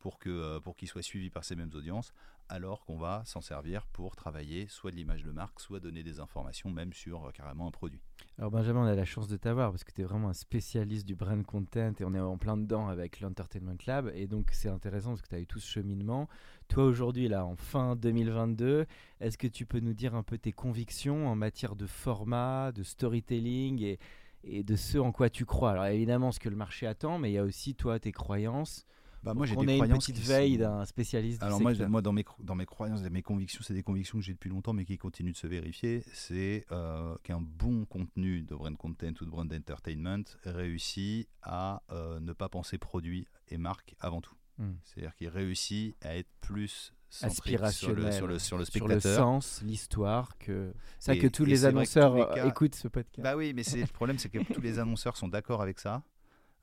pour 0.05 0.19
que 0.19 0.59
pour 0.59 0.75
qu'il 0.75 0.87
soit 0.87 1.01
suivi 1.01 1.31
par 1.31 1.43
ces 1.43 1.55
mêmes 1.55 1.71
audiences, 1.73 2.13
alors 2.47 2.85
qu'on 2.85 2.95
va 2.95 3.23
s'en 3.25 3.41
servir 3.41 3.87
pour 3.87 4.15
travailler 4.15 4.67
soit 4.67 4.91
de 4.91 4.95
l'image 4.97 5.23
de 5.23 5.31
marque, 5.31 5.59
soit 5.59 5.79
donner 5.79 6.03
des 6.03 6.19
informations 6.19 6.69
même 6.69 6.93
sur 6.93 7.33
carrément 7.33 7.65
un 7.65 7.71
produit. 7.71 7.99
Alors 8.37 8.51
Benjamin, 8.51 8.81
on 8.81 8.85
a 8.85 8.93
la 8.93 9.03
chance 9.03 9.27
de 9.27 9.35
t'avoir 9.35 9.71
parce 9.71 9.83
que 9.83 9.91
tu 9.91 10.01
es 10.01 10.03
vraiment 10.03 10.29
un 10.29 10.33
spécialiste 10.33 11.07
du 11.07 11.15
brand 11.15 11.43
content 11.43 11.91
et 11.99 12.03
on 12.03 12.13
est 12.13 12.19
en 12.19 12.37
plein 12.37 12.55
dedans 12.55 12.87
avec 12.87 13.19
l'Entertainment 13.19 13.79
Lab 13.87 14.11
et 14.13 14.27
donc 14.27 14.49
c'est 14.51 14.69
intéressant 14.69 15.09
parce 15.09 15.23
que 15.23 15.27
tu 15.29 15.33
as 15.33 15.39
eu 15.39 15.47
tout 15.47 15.59
ce 15.59 15.65
cheminement. 15.65 16.29
Toi 16.67 16.83
aujourd'hui 16.83 17.27
là 17.27 17.43
en 17.43 17.55
fin 17.55 17.95
2022, 17.95 18.85
est-ce 19.21 19.39
que 19.39 19.47
tu 19.47 19.65
peux 19.65 19.79
nous 19.79 19.95
dire 19.95 20.13
un 20.13 20.21
peu 20.21 20.37
tes 20.37 20.51
convictions 20.51 21.27
en 21.27 21.35
matière 21.35 21.75
de 21.75 21.87
format, 21.87 22.71
de 22.73 22.83
storytelling 22.83 23.97
et 24.43 24.63
de 24.63 24.75
ce 24.75 24.99
en 24.99 25.11
quoi 25.11 25.31
tu 25.31 25.45
crois? 25.45 25.71
Alors 25.71 25.85
évidemment 25.85 26.31
ce 26.31 26.39
que 26.39 26.49
le 26.49 26.55
marché 26.55 26.85
attend, 26.85 27.17
mais 27.17 27.31
il 27.31 27.33
y 27.33 27.39
a 27.39 27.43
aussi 27.43 27.73
toi 27.73 27.97
tes 27.97 28.11
croyances 28.11 28.85
bah, 29.25 29.33
moi, 29.33 29.47
j'ai 29.47 29.57
on 29.57 29.63
des 29.63 29.81
a 29.81 29.85
une 29.85 29.97
petite 29.97 30.19
veille 30.19 30.57
d'un 30.57 30.85
spécialiste. 30.85 31.41
Alors 31.41 31.59
moi, 31.59 31.73
moi, 31.87 32.01
dans 32.03 32.13
mes 32.13 32.23
dans 32.39 32.55
mes 32.55 32.65
croyances, 32.65 33.01
mes 33.01 33.23
convictions, 33.23 33.61
c'est 33.63 33.73
des 33.73 33.81
convictions 33.81 34.19
que 34.19 34.23
j'ai 34.23 34.33
depuis 34.33 34.51
longtemps, 34.51 34.73
mais 34.73 34.85
qui 34.85 34.99
continuent 34.99 35.31
de 35.31 35.37
se 35.37 35.47
vérifier. 35.47 36.03
C'est 36.13 36.65
euh, 36.71 37.15
qu'un 37.23 37.41
bon 37.41 37.85
contenu 37.85 38.43
de 38.43 38.53
brand 38.53 38.77
content 38.77 39.13
ou 39.19 39.25
de 39.25 39.29
brand 39.29 39.51
entertainment 39.51 40.23
réussit 40.43 41.27
à 41.41 41.81
euh, 41.91 42.19
ne 42.19 42.33
pas 42.33 42.49
penser 42.49 42.77
produit 42.77 43.27
et 43.47 43.57
marque 43.57 43.95
avant 43.99 44.21
tout. 44.21 44.35
Hmm. 44.59 44.73
C'est-à-dire 44.83 45.15
qu'il 45.15 45.29
réussit 45.29 45.95
à 46.01 46.15
être 46.15 46.29
plus 46.39 46.93
aspirationnel 47.21 48.13
sur 48.13 48.27
le, 48.27 48.39
sur 48.39 48.57
le, 48.57 48.65
sur 48.65 48.87
le 48.87 48.99
sens, 48.99 49.61
l'histoire, 49.63 50.37
que 50.37 50.73
ça 50.99 51.15
que 51.15 51.27
tous 51.27 51.45
les 51.45 51.65
annonceurs 51.65 52.37
écoutent 52.45 52.75
ce 52.75 52.87
podcast. 52.87 53.23
Bah 53.23 53.35
oui, 53.35 53.53
mais 53.55 53.63
le 53.63 53.91
problème, 53.91 54.19
c'est 54.19 54.29
que 54.29 54.39
tous 54.53 54.61
les 54.61 54.79
annonceurs 54.79 55.17
sont 55.17 55.27
d'accord 55.27 55.61
avec 55.61 55.79
ça. 55.79 56.03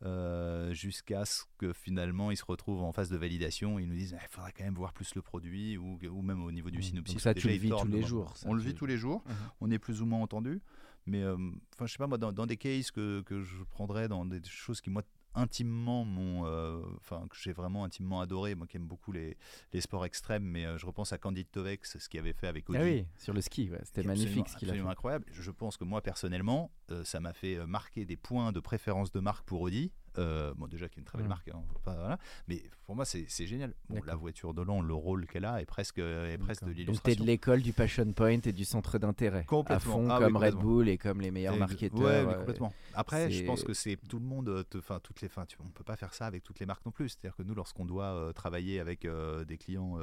Euh, 0.05 0.75
jusqu'à 0.75 1.25
ce 1.25 1.45
que 1.59 1.73
finalement 1.73 2.33
ils 2.33 2.37
se 2.37 2.45
retrouvent 2.45 2.83
en 2.83 2.91
phase 2.91 3.09
de 3.09 3.17
validation 3.17 3.79
et 3.79 3.83
ils 3.83 3.89
nous 3.89 3.95
disent 3.95 4.17
il 4.21 4.29
faudrait 4.31 4.51
quand 4.51 4.65
même 4.65 4.75
voir 4.75 4.93
plus 4.93 5.15
le 5.15 5.23
produit 5.23 5.79
ou, 5.79 5.97
ou 6.11 6.23
même 6.23 6.43
au 6.43 6.51
niveau 6.51 6.71
du 6.71 6.79
mmh. 6.79 6.83
synopsis. 6.83 7.19
ça, 7.21 7.35
tu 7.35 7.47
le 7.47 7.55
vis 7.55 7.71
tous 7.71 7.87
les 7.87 8.03
jours. 8.03 8.35
on 8.45 8.53
le 8.53 8.61
vit 8.61 8.75
tous 8.75 8.87
les 8.87 8.97
jours, 8.97 9.23
on 9.61 9.71
est 9.71 9.79
plus 9.79 10.03
ou 10.03 10.07
moins 10.07 10.21
entendu. 10.21 10.61
Mais 11.07 11.23
euh, 11.23 11.37
enfin, 11.75 11.87
je 11.87 11.93
sais 11.93 11.99
pas, 11.99 12.07
moi, 12.07 12.19
dans, 12.19 12.47
des 12.47 12.57
cases 12.57 12.91
que, 12.91 13.23
que, 13.23 13.43
je 13.43 13.63
prendrais, 13.65 14.09
dans 14.09 14.25
des 14.25 14.41
choses 14.45 14.81
qui, 14.81 14.91
moi, 14.91 15.03
intimement 15.35 16.05
mon 16.05 16.47
euh, 16.47 16.81
enfin 16.97 17.27
que 17.29 17.37
j'ai 17.37 17.53
vraiment 17.53 17.85
intimement 17.85 18.21
adoré 18.21 18.55
moi 18.55 18.67
qui 18.67 18.77
aime 18.77 18.87
beaucoup 18.87 19.13
les, 19.13 19.37
les 19.73 19.81
sports 19.81 20.05
extrêmes 20.05 20.45
mais 20.45 20.67
je 20.79 20.87
repense 20.87 21.13
à 21.13 21.19
Candide 21.19 21.51
Tovex 21.51 21.99
ce 21.99 22.09
qu'il 22.09 22.21
avait 22.21 22.33
fait 22.33 22.49
avec 22.49 22.69
Audi. 22.69 22.79
ah 22.81 22.85
oui 22.85 23.07
sur 23.19 23.33
le 23.33 23.41
ski 23.41 23.71
c'était 23.85 24.03
magnifique 24.03 24.49
ce 24.49 24.57
qu'il 24.57 24.71
a 24.71 24.75
fait. 24.75 24.81
incroyable. 24.81 25.25
Je 25.31 25.51
pense 25.51 25.77
que 25.77 25.85
moi 25.85 26.03
personnellement 26.03 26.71
ça 27.05 27.21
m'a 27.21 27.33
fait 27.33 27.65
marquer 27.67 28.05
des 28.05 28.17
points 28.17 28.53
de 28.53 28.61
préférence 28.61 29.13
de 29.13 29.21
marque 29.21 29.45
pour 29.47 29.63
Audi 29.63 29.93
euh, 30.19 30.53
bon, 30.57 30.67
déjà, 30.67 30.89
qui 30.89 30.99
est 30.99 31.03
une 31.03 31.07
très 31.07 31.19
belle 31.19 31.27
mm. 31.27 31.31
marque, 31.31 31.49
hein, 31.49 31.63
voilà. 31.85 32.19
mais 32.49 32.63
pour 32.87 32.97
moi, 32.97 33.05
c'est 33.05 33.47
génial. 33.47 33.75
Bon, 33.89 34.01
la 34.07 34.15
voiture 34.15 34.55
de 34.55 34.63
l'an, 34.63 34.83
le 34.83 34.95
rôle 34.95 35.27
qu'elle 35.27 35.45
a 35.45 35.63
est 35.63 35.67
presque, 35.67 35.99
est 35.99 36.39
presque 36.39 36.65
de 36.65 36.73
l'illustration. 36.73 36.93
Donc, 36.93 37.05
tu 37.05 37.11
es 37.11 37.17
de 37.17 37.25
l'école 37.25 37.63
du 37.63 37.73
Passion 37.73 38.13
Point 38.13 38.41
et 38.45 38.53
du 38.53 38.65
centre 38.65 38.99
d'intérêt. 38.99 39.47
À 39.67 39.79
fond, 39.79 40.09
ah 40.11 40.19
comme 40.19 40.37
Red 40.37 40.55
Bull 40.55 40.89
et 40.89 40.99
comme 40.99 41.21
les 41.21 41.31
meilleurs 41.31 41.57
marketeurs. 41.57 42.01
Ouais, 42.01 42.11
euh, 42.11 42.35
complètement. 42.35 42.73
Après, 42.95 43.31
je 43.31 43.45
pense 43.45 43.65
que 43.65 43.73
c'est 43.73 43.97
tout 44.09 44.19
le 44.19 44.25
monde, 44.25 44.65
enfin, 44.77 45.01
toutes 45.03 45.21
les 45.21 45.29
fins, 45.29 45.47
on 45.61 45.69
peut 45.69 45.85
pas 45.85 45.97
faire 45.97 46.15
ça 46.15 46.27
avec 46.27 46.43
toutes 46.43 46.61
les 46.61 46.67
marques 46.67 46.85
non 46.85 46.93
plus. 46.93 47.11
C'est-à-dire 47.11 47.37
que 47.37 47.43
nous, 47.43 47.55
lorsqu'on 47.55 47.85
doit 47.85 48.15
euh, 48.15 48.33
travailler 48.33 48.81
avec 48.81 49.07
des 49.47 49.59
clients, 49.59 49.99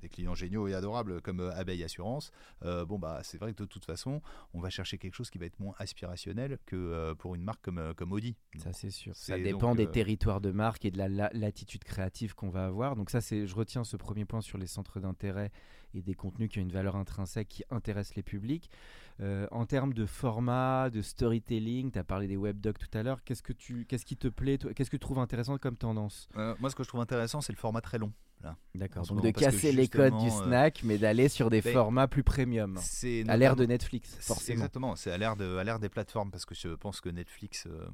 des 0.00 0.08
clients 0.08 0.34
géniaux 0.34 0.68
et 0.68 0.74
adorables 0.74 1.20
comme 1.20 1.40
Abeille 1.40 1.84
Assurance, 1.84 2.32
bon, 2.62 2.98
bah, 2.98 3.20
c'est 3.22 3.38
vrai 3.38 3.52
que 3.52 3.62
de 3.62 3.68
toute 3.68 3.84
façon, 3.84 4.22
on 4.54 4.60
va 4.60 4.70
chercher 4.70 4.98
quelque 4.98 5.14
chose 5.14 5.30
qui 5.30 5.38
va 5.38 5.46
être 5.46 5.60
moins 5.60 5.74
aspirationnel 5.78 6.58
que 6.66 7.12
pour 7.14 7.34
une 7.34 7.42
marque 7.44 7.62
comme, 7.62 7.94
comme 7.96 8.12
Audi. 8.12 8.34
Ça, 8.58 8.72
c'est 8.72 8.90
sûr. 8.90 9.14
Ça 9.28 9.38
dépend 9.38 9.74
des 9.74 9.86
euh, 9.86 9.90
territoires 9.90 10.40
de 10.40 10.50
marque 10.50 10.84
et 10.84 10.90
de 10.90 10.98
la 10.98 11.30
latitude 11.32 11.84
créative 11.84 12.34
qu'on 12.34 12.50
va 12.50 12.66
avoir. 12.66 12.96
Donc 12.96 13.10
ça, 13.10 13.20
c'est, 13.20 13.46
je 13.46 13.54
retiens 13.54 13.84
ce 13.84 13.96
premier 13.96 14.24
point 14.24 14.40
sur 14.40 14.58
les 14.58 14.66
centres 14.66 15.00
d'intérêt 15.00 15.50
et 15.94 16.02
des 16.02 16.14
contenus 16.14 16.50
qui 16.50 16.58
ont 16.58 16.62
une 16.62 16.72
valeur 16.72 16.96
intrinsèque 16.96 17.48
qui 17.48 17.64
intéresse 17.70 18.14
les 18.14 18.22
publics. 18.22 18.70
Euh, 19.20 19.46
en 19.50 19.66
termes 19.66 19.94
de 19.94 20.06
format, 20.06 20.90
de 20.90 21.02
storytelling, 21.02 21.90
tu 21.90 21.98
as 21.98 22.04
parlé 22.04 22.26
des 22.26 22.36
webdocs 22.36 22.78
tout 22.78 22.98
à 22.98 23.02
l'heure. 23.02 23.22
Qu'est-ce, 23.24 23.42
que 23.42 23.52
tu, 23.52 23.84
qu'est-ce 23.86 24.04
qui 24.04 24.16
te 24.16 24.28
plaît 24.28 24.58
Qu'est-ce 24.58 24.90
que 24.90 24.96
tu 24.96 25.00
trouves 25.00 25.18
intéressant 25.18 25.58
comme 25.58 25.76
tendance? 25.76 26.28
Euh, 26.36 26.54
Moi, 26.60 26.70
ce 26.70 26.76
que 26.76 26.84
je 26.84 26.88
trouve 26.88 27.00
intéressant, 27.00 27.40
c'est 27.40 27.52
le 27.52 27.58
format 27.58 27.80
très 27.80 27.98
long. 27.98 28.12
D'accord, 28.74 29.04
donc 29.06 29.22
de 29.22 29.30
casser 29.30 29.72
les 29.72 29.88
codes 29.88 30.16
du 30.18 30.28
euh, 30.28 30.44
snack, 30.44 30.82
mais 30.84 30.98
d'aller 30.98 31.28
sur 31.28 31.50
des 31.50 31.60
ben, 31.60 31.72
formats 31.72 32.06
plus 32.06 32.22
premium. 32.22 32.78
C'est 32.80 33.28
à 33.28 33.36
l'ère 33.36 33.56
de 33.56 33.66
Netflix, 33.66 34.16
forcément. 34.20 34.54
Exactement, 34.54 34.96
c'est 34.96 35.10
à 35.10 35.18
l'ère 35.18 35.36
de, 35.36 35.56
à 35.56 35.78
des 35.78 35.88
plateformes, 35.88 36.30
parce 36.30 36.44
que 36.44 36.54
je 36.54 36.68
pense 36.68 37.00
que 37.00 37.08
Netflix, 37.08 37.66
euh, 37.66 37.88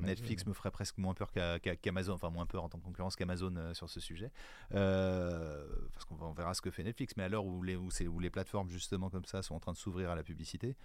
Netflix 0.00 0.46
me 0.46 0.52
ferait 0.52 0.72
presque 0.72 0.98
moins 0.98 1.14
peur 1.14 1.30
qu'Amazon, 1.82 2.14
enfin 2.14 2.30
moins 2.30 2.46
peur 2.46 2.64
en 2.64 2.68
tant 2.68 2.78
que 2.78 2.84
concurrence 2.84 3.14
qu'Amazon 3.14 3.54
euh, 3.56 3.74
sur 3.74 3.88
ce 3.88 4.00
sujet, 4.00 4.32
parce 4.70 6.04
qu'on 6.08 6.32
verra 6.32 6.54
ce 6.54 6.60
que 6.60 6.70
fait 6.70 6.82
Netflix, 6.82 7.14
mais 7.16 7.24
à 7.24 7.28
l'heure 7.28 7.44
où 7.44 7.62
les, 7.62 7.76
où, 7.76 7.88
où 8.08 8.20
les 8.20 8.30
plateformes 8.30 8.70
justement 8.70 9.10
comme 9.10 9.24
ça 9.24 9.42
sont 9.42 9.54
en 9.54 9.60
train 9.60 9.72
de 9.72 9.78
s'ouvrir 9.78 10.10
à 10.10 10.16
la 10.16 10.22
publicité, 10.22 10.76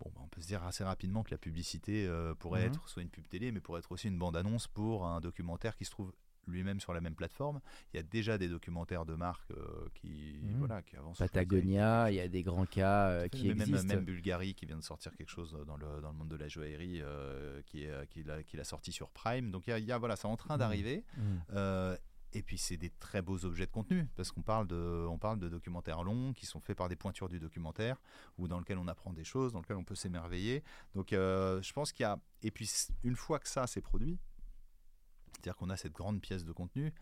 Bon, 0.00 0.10
bah, 0.16 0.22
on 0.24 0.26
peut 0.26 0.40
se 0.40 0.48
dire 0.48 0.64
assez 0.64 0.82
rapidement 0.82 1.22
que 1.22 1.30
la 1.30 1.38
publicité 1.38 2.10
pourrait 2.40 2.62
mhm. 2.62 2.66
être 2.68 2.88
soit 2.88 3.02
une 3.02 3.08
pub 3.08 3.28
télé, 3.28 3.52
mais 3.52 3.60
pourrait 3.60 3.78
être 3.78 3.92
aussi 3.92 4.08
une 4.08 4.18
bande-annonce 4.18 4.66
pour 4.66 5.06
un 5.06 5.20
documentaire 5.20 5.76
qui 5.76 5.84
se 5.84 5.92
trouve 5.92 6.12
lui-même 6.46 6.80
sur 6.80 6.92
la 6.92 7.00
même 7.00 7.14
plateforme. 7.14 7.60
Il 7.92 7.96
y 7.96 8.00
a 8.00 8.02
déjà 8.02 8.38
des 8.38 8.48
documentaires 8.48 9.04
de 9.04 9.14
marques 9.14 9.50
euh, 9.50 9.88
qui, 9.94 10.40
mmh. 10.42 10.58
voilà, 10.58 10.82
qui 10.82 10.96
avancent. 10.96 11.18
Patagonia, 11.18 12.10
il 12.10 12.16
y 12.16 12.20
a 12.20 12.28
des 12.28 12.42
grands 12.42 12.66
cas 12.66 13.08
euh, 13.08 13.28
qui 13.28 13.50
existent. 13.50 13.86
Même, 13.86 14.04
Bulgarie 14.04 14.54
qui 14.54 14.66
vient 14.66 14.76
de 14.76 14.82
sortir 14.82 15.14
quelque 15.16 15.30
chose 15.30 15.56
dans 15.66 15.76
le, 15.76 16.00
dans 16.00 16.10
le 16.10 16.16
monde 16.16 16.28
de 16.28 16.36
la 16.36 16.48
joaillerie 16.48 17.00
euh, 17.02 17.62
qui, 17.66 17.84
est, 17.84 18.06
qui, 18.08 18.22
l'a, 18.22 18.42
qui 18.42 18.56
l'a 18.56 18.64
sorti 18.64 18.92
sur 18.92 19.10
Prime. 19.10 19.50
Donc 19.50 19.64
il 19.66 19.84
y 19.84 19.92
a, 19.92 19.98
voilà, 19.98 20.16
c'est 20.16 20.26
en 20.26 20.36
train 20.36 20.56
mmh. 20.56 20.58
d'arriver. 20.58 21.04
Mmh. 21.16 21.94
et 22.34 22.42
puis 22.42 22.58
c'est 22.58 22.76
des 22.76 22.90
très 22.90 23.20
beaux 23.20 23.44
objets 23.44 23.66
de 23.66 23.70
contenu 23.70 24.08
parce 24.16 24.32
qu'on 24.32 24.42
parle 24.42 24.66
de, 24.66 25.06
on 25.08 25.18
parle 25.18 25.38
de 25.38 25.48
documentaires 25.48 26.02
longs 26.02 26.32
qui 26.32 26.46
sont 26.46 26.60
faits 26.60 26.76
par 26.76 26.88
des 26.88 26.96
pointures 26.96 27.28
du 27.28 27.38
documentaire 27.38 28.00
ou 28.38 28.48
dans 28.48 28.58
lequel 28.58 28.78
on 28.78 28.88
apprend 28.88 29.12
des 29.12 29.24
choses, 29.24 29.52
dans 29.52 29.60
lequel 29.60 29.76
on 29.76 29.84
peut 29.84 29.94
s'émerveiller. 29.94 30.62
Donc 30.94 31.08
je 31.10 31.72
pense 31.72 31.92
qu'il 31.92 32.04
y 32.04 32.06
a 32.06 32.18
et 32.42 32.50
puis 32.50 32.70
une 33.04 33.16
fois 33.16 33.38
que 33.38 33.48
ça 33.48 33.66
c'est 33.66 33.82
produit, 33.82 34.18
c'est-à-dire 35.42 35.56
qu'on 35.56 35.70
a 35.70 35.76
cette 35.76 35.92
grande 35.92 36.20
pièce 36.20 36.44
de 36.44 36.52
contenu. 36.52 36.92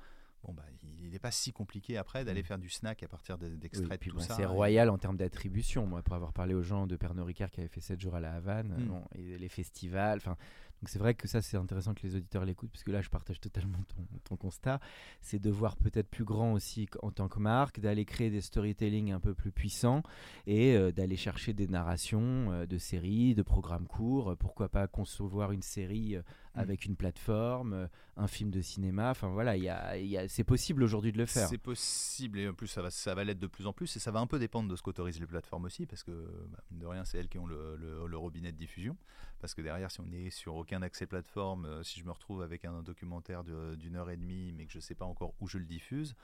Bon, 0.42 0.55
bah, 0.55 0.64
il 1.03 1.11
n'est 1.11 1.18
pas 1.18 1.31
si 1.31 1.53
compliqué 1.53 1.98
après 1.98 2.24
d'aller 2.24 2.40
mm. 2.40 2.44
faire 2.44 2.59
du 2.59 2.70
snack 2.70 3.03
à 3.03 3.09
partir 3.09 3.37
d'extraits 3.37 4.03
de 4.07 4.11
tout 4.11 4.20
ça. 4.20 4.35
C'est 4.35 4.46
royal 4.46 4.88
en 4.88 4.96
termes 4.96 5.18
d'attribution. 5.18 5.87
Moi, 5.87 6.03
pour 6.03 6.14
avoir 6.14 6.33
parlé 6.33 6.55
aux 6.55 6.62
gens 6.62 6.87
de 6.87 6.96
Pernod 6.96 7.26
Ricard 7.26 7.50
qui 7.50 7.61
avaient 7.61 7.68
fait 7.68 7.83
7 7.83 8.00
jours 8.00 8.14
à 8.14 8.20
la 8.20 8.35
Havane, 8.35 8.68
mm. 8.68 9.18
et 9.18 9.38
les 9.38 9.48
festivals, 9.48 10.16
enfin, 10.16 10.37
donc 10.80 10.88
c'est 10.88 10.98
vrai 10.98 11.14
que 11.14 11.28
ça, 11.28 11.42
c'est 11.42 11.58
intéressant 11.58 11.92
que 11.92 12.00
les 12.04 12.16
auditeurs 12.16 12.46
l'écoutent, 12.46 12.70
parce 12.70 12.84
que 12.84 12.90
là, 12.90 13.02
je 13.02 13.10
partage 13.10 13.38
totalement 13.38 13.78
ton, 14.24 14.36
constat. 14.36 14.80
C'est 15.20 15.38
de 15.38 15.50
voir 15.50 15.76
peut-être 15.76 16.08
plus 16.08 16.24
grand 16.24 16.54
aussi 16.54 16.88
en 17.02 17.10
tant 17.10 17.28
que 17.28 17.38
marque, 17.38 17.80
d'aller 17.80 18.06
créer 18.06 18.30
des 18.30 18.40
storytelling 18.40 19.12
un 19.12 19.20
peu 19.20 19.34
plus 19.34 19.52
puissants 19.52 20.02
et 20.46 20.74
euh, 20.74 20.90
d'aller 20.90 21.16
chercher 21.16 21.52
des 21.52 21.68
narrations 21.68 22.50
euh, 22.52 22.66
de 22.66 22.78
séries, 22.78 23.34
de 23.34 23.42
programmes 23.42 23.86
courts. 23.86 24.34
pourquoi 24.38 24.70
pas 24.70 24.86
concevoir 24.86 25.52
une 25.52 25.60
série 25.60 26.16
euh, 26.16 26.20
mm. 26.20 26.60
avec 26.60 26.84
une 26.86 26.96
plateforme, 26.96 27.88
un 28.16 28.26
film 28.26 28.50
de 28.50 28.62
cinéma. 28.62 29.10
Enfin 29.10 29.28
voilà, 29.28 29.58
y 29.58 29.68
a, 29.68 29.98
y 29.98 30.16
a, 30.16 30.28
c'est 30.28 30.44
possible 30.44 30.82
aujourd'hui 30.82 31.12
de 31.12 31.18
le 31.18 31.26
faire. 31.26 31.48
C'est 31.48 31.58
possible 31.58 32.38
et 32.38 32.48
en 32.48 32.54
plus 32.54 32.68
ça 32.68 32.80
va, 32.80 32.90
ça 32.90 33.14
va 33.14 33.24
l'être 33.24 33.40
de 33.40 33.48
plus 33.48 33.66
en 33.66 33.74
plus 33.74 33.94
et 33.96 33.98
ça 33.98 34.10
va 34.10 34.20
un 34.20 34.26
peu 34.26 34.38
dépendre 34.38 34.70
de 34.70 34.76
ce 34.76 34.82
qu'autorisent 34.82 35.20
les 35.20 35.26
plateformes 35.26 35.66
aussi, 35.66 35.84
parce 35.84 36.02
que 36.02 36.12
bah, 36.50 36.62
de 36.70 36.86
rien, 36.86 37.04
c'est 37.04 37.18
elles 37.18 37.28
qui 37.28 37.38
ont 37.38 37.46
le, 37.46 37.76
le 37.76 38.16
robinet 38.16 38.52
de 38.52 38.56
diffusion. 38.56 38.96
Parce 39.40 39.54
que 39.54 39.62
derrière, 39.62 39.90
si 39.90 40.00
on 40.00 40.12
est 40.12 40.30
sur 40.30 40.54
aucun 40.70 40.83
accès 40.83 41.06
plateforme, 41.06 41.64
euh, 41.64 41.83
si 41.83 41.98
je 41.98 42.04
me 42.04 42.12
retrouve 42.12 42.42
avec 42.42 42.64
un 42.64 42.83
documentaire 42.83 43.42
d'une 43.42 43.96
heure 43.96 44.11
et 44.11 44.16
demie, 44.16 44.52
mais 44.52 44.66
que 44.66 44.72
je 44.72 44.78
ne 44.78 44.83
sais 44.83 44.94
pas 44.94 45.04
encore 45.04 45.35
où 45.40 45.48
je 45.48 45.59
le 45.59 45.64
diffuse, 45.64 46.14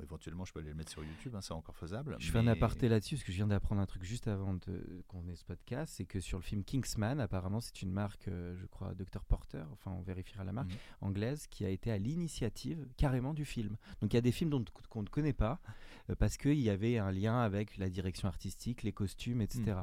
éventuellement, 0.00 0.44
je 0.44 0.52
peux 0.52 0.60
aller 0.60 0.68
le 0.68 0.76
mettre 0.76 0.92
sur 0.92 1.02
YouTube, 1.02 1.34
hein, 1.34 1.40
c'est 1.40 1.54
encore 1.54 1.74
faisable. 1.76 2.16
Je 2.20 2.30
fais 2.30 2.38
un 2.38 2.46
aparté 2.46 2.88
là-dessus, 2.88 3.16
parce 3.16 3.24
que 3.24 3.32
je 3.32 3.36
viens 3.38 3.48
d'apprendre 3.48 3.80
un 3.80 3.86
truc 3.86 4.04
juste 4.04 4.28
avant 4.28 4.56
qu'on 5.08 5.26
ait 5.26 5.34
ce 5.34 5.44
podcast, 5.44 5.94
c'est 5.96 6.04
que 6.04 6.20
sur 6.20 6.38
le 6.38 6.44
film 6.44 6.62
Kingsman, 6.62 7.18
apparemment, 7.18 7.60
c'est 7.60 7.82
une 7.82 7.90
marque, 7.90 8.28
euh, 8.28 8.54
je 8.56 8.66
crois, 8.66 8.94
Dr. 8.94 9.24
Porter, 9.24 9.64
enfin, 9.72 9.90
on 9.90 10.02
vérifiera 10.02 10.44
la 10.44 10.52
marque, 10.52 10.70
mhm. 10.70 10.78
anglaise, 11.00 11.48
qui 11.48 11.64
a 11.64 11.70
été 11.70 11.90
à 11.90 11.98
l'initiative 11.98 12.86
carrément 12.96 13.34
du 13.34 13.44
film. 13.44 13.76
Donc 14.00 14.12
il 14.12 14.16
y 14.16 14.18
a 14.18 14.22
des 14.22 14.32
films 14.32 14.64
qu'on 14.88 15.02
ne 15.02 15.08
connaît 15.08 15.32
pas, 15.32 15.58
euh, 16.10 16.14
parce 16.14 16.36
qu'il 16.36 16.60
y 16.60 16.70
avait 16.70 16.98
un 16.98 17.10
lien 17.10 17.40
avec 17.40 17.76
la 17.76 17.88
direction 17.88 18.28
artistique, 18.28 18.84
les 18.84 18.92
costumes, 18.92 19.40
etc. 19.40 19.78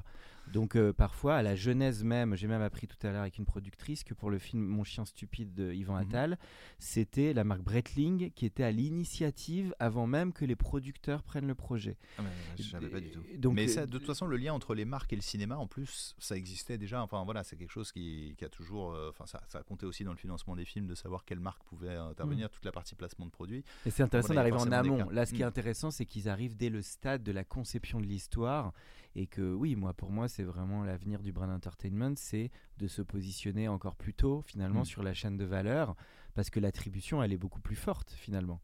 Donc 0.51 0.75
euh, 0.75 0.93
parfois, 0.93 1.35
à 1.35 1.41
la 1.41 1.55
genèse 1.55 2.03
même, 2.03 2.35
j'ai 2.35 2.47
même 2.47 2.61
appris 2.61 2.87
tout 2.87 2.97
à 3.07 3.11
l'heure 3.11 3.21
avec 3.21 3.37
une 3.37 3.45
productrice 3.45 4.03
que 4.03 4.13
pour 4.13 4.29
le 4.29 4.39
film 4.39 4.63
Mon 4.63 4.83
chien 4.83 5.05
stupide 5.05 5.53
de 5.53 5.71
Yvan 5.73 5.95
mhm. 5.95 6.01
Attal, 6.01 6.37
c'était 6.79 7.33
la 7.33 7.43
marque 7.43 7.61
Breitling 7.61 8.31
qui 8.31 8.45
était 8.45 8.63
à 8.63 8.71
l'initiative 8.71 9.73
avant 9.79 10.07
même 10.07 10.33
que 10.33 10.45
les 10.45 10.55
producteurs 10.55 11.23
prennent 11.23 11.47
le 11.47 11.55
projet. 11.55 11.97
Ah, 12.17 12.23
je 12.57 12.63
savais 12.63 12.89
pas 12.89 12.99
du 12.99 13.09
tout. 13.09 13.21
Donc, 13.37 13.55
mais 13.55 13.67
ça, 13.67 13.85
de 13.85 13.97
toute 13.97 14.05
façon, 14.05 14.27
le 14.27 14.37
lien 14.37 14.53
entre 14.53 14.75
les 14.75 14.85
marques 14.85 15.13
et 15.13 15.15
le 15.15 15.21
cinéma, 15.21 15.57
en 15.57 15.67
plus, 15.67 16.15
ça 16.19 16.35
existait 16.35 16.77
déjà. 16.77 17.01
Enfin 17.01 17.23
voilà, 17.23 17.43
c'est 17.43 17.55
quelque 17.55 17.71
chose 17.71 17.91
qui, 17.91 18.35
a 18.41 18.49
toujours, 18.49 18.93
euh, 18.93 19.09
enfin 19.09 19.25
ça, 19.25 19.41
ça, 19.47 19.59
a 19.59 19.63
compté 19.63 19.85
aussi 19.85 20.03
dans 20.03 20.11
le 20.11 20.17
financement 20.17 20.55
des 20.55 20.65
films 20.65 20.87
de 20.87 20.95
savoir 20.95 21.25
quelle 21.25 21.39
marque 21.39 21.63
pouvait 21.63 21.95
intervenir, 21.95 22.47
mm. 22.47 22.49
toute 22.49 22.65
la 22.65 22.71
partie 22.71 22.95
placement 22.95 23.25
de 23.25 23.31
produits. 23.31 23.63
Et 23.85 23.91
c'est 23.91 24.03
intéressant 24.03 24.33
d'arriver 24.33 24.57
en 24.57 24.71
amont. 24.71 25.09
Là, 25.09 25.25
ce 25.25 25.33
qui 25.33 25.41
est 25.41 25.45
mm. 25.45 25.47
intéressant, 25.47 25.91
c'est 25.91 26.05
qu'ils 26.05 26.29
arrivent 26.29 26.55
dès 26.55 26.69
le 26.69 26.81
stade 26.81 27.23
de 27.23 27.31
la 27.31 27.43
conception 27.43 27.99
de 27.99 28.05
l'histoire 28.05 28.73
et 29.15 29.27
que 29.27 29.53
oui, 29.53 29.75
moi 29.75 29.93
pour 29.93 30.11
moi 30.11 30.27
c'est 30.27 30.43
vraiment 30.43 30.83
l'avenir 30.83 31.21
du 31.21 31.31
brand 31.31 31.49
entertainment, 31.49 32.13
c'est 32.15 32.51
de 32.77 32.87
se 32.87 33.01
positionner 33.01 33.67
encore 33.67 33.95
plus 33.95 34.13
tôt 34.13 34.41
finalement 34.41 34.81
mm. 34.81 34.85
sur 34.85 35.03
la 35.03 35.13
chaîne 35.13 35.37
de 35.37 35.45
valeur 35.45 35.95
parce 36.33 36.49
que 36.49 36.59
l'attribution 36.59 37.21
elle 37.21 37.33
est 37.33 37.37
beaucoup 37.37 37.61
plus 37.61 37.75
forte 37.75 38.11
finalement. 38.11 38.59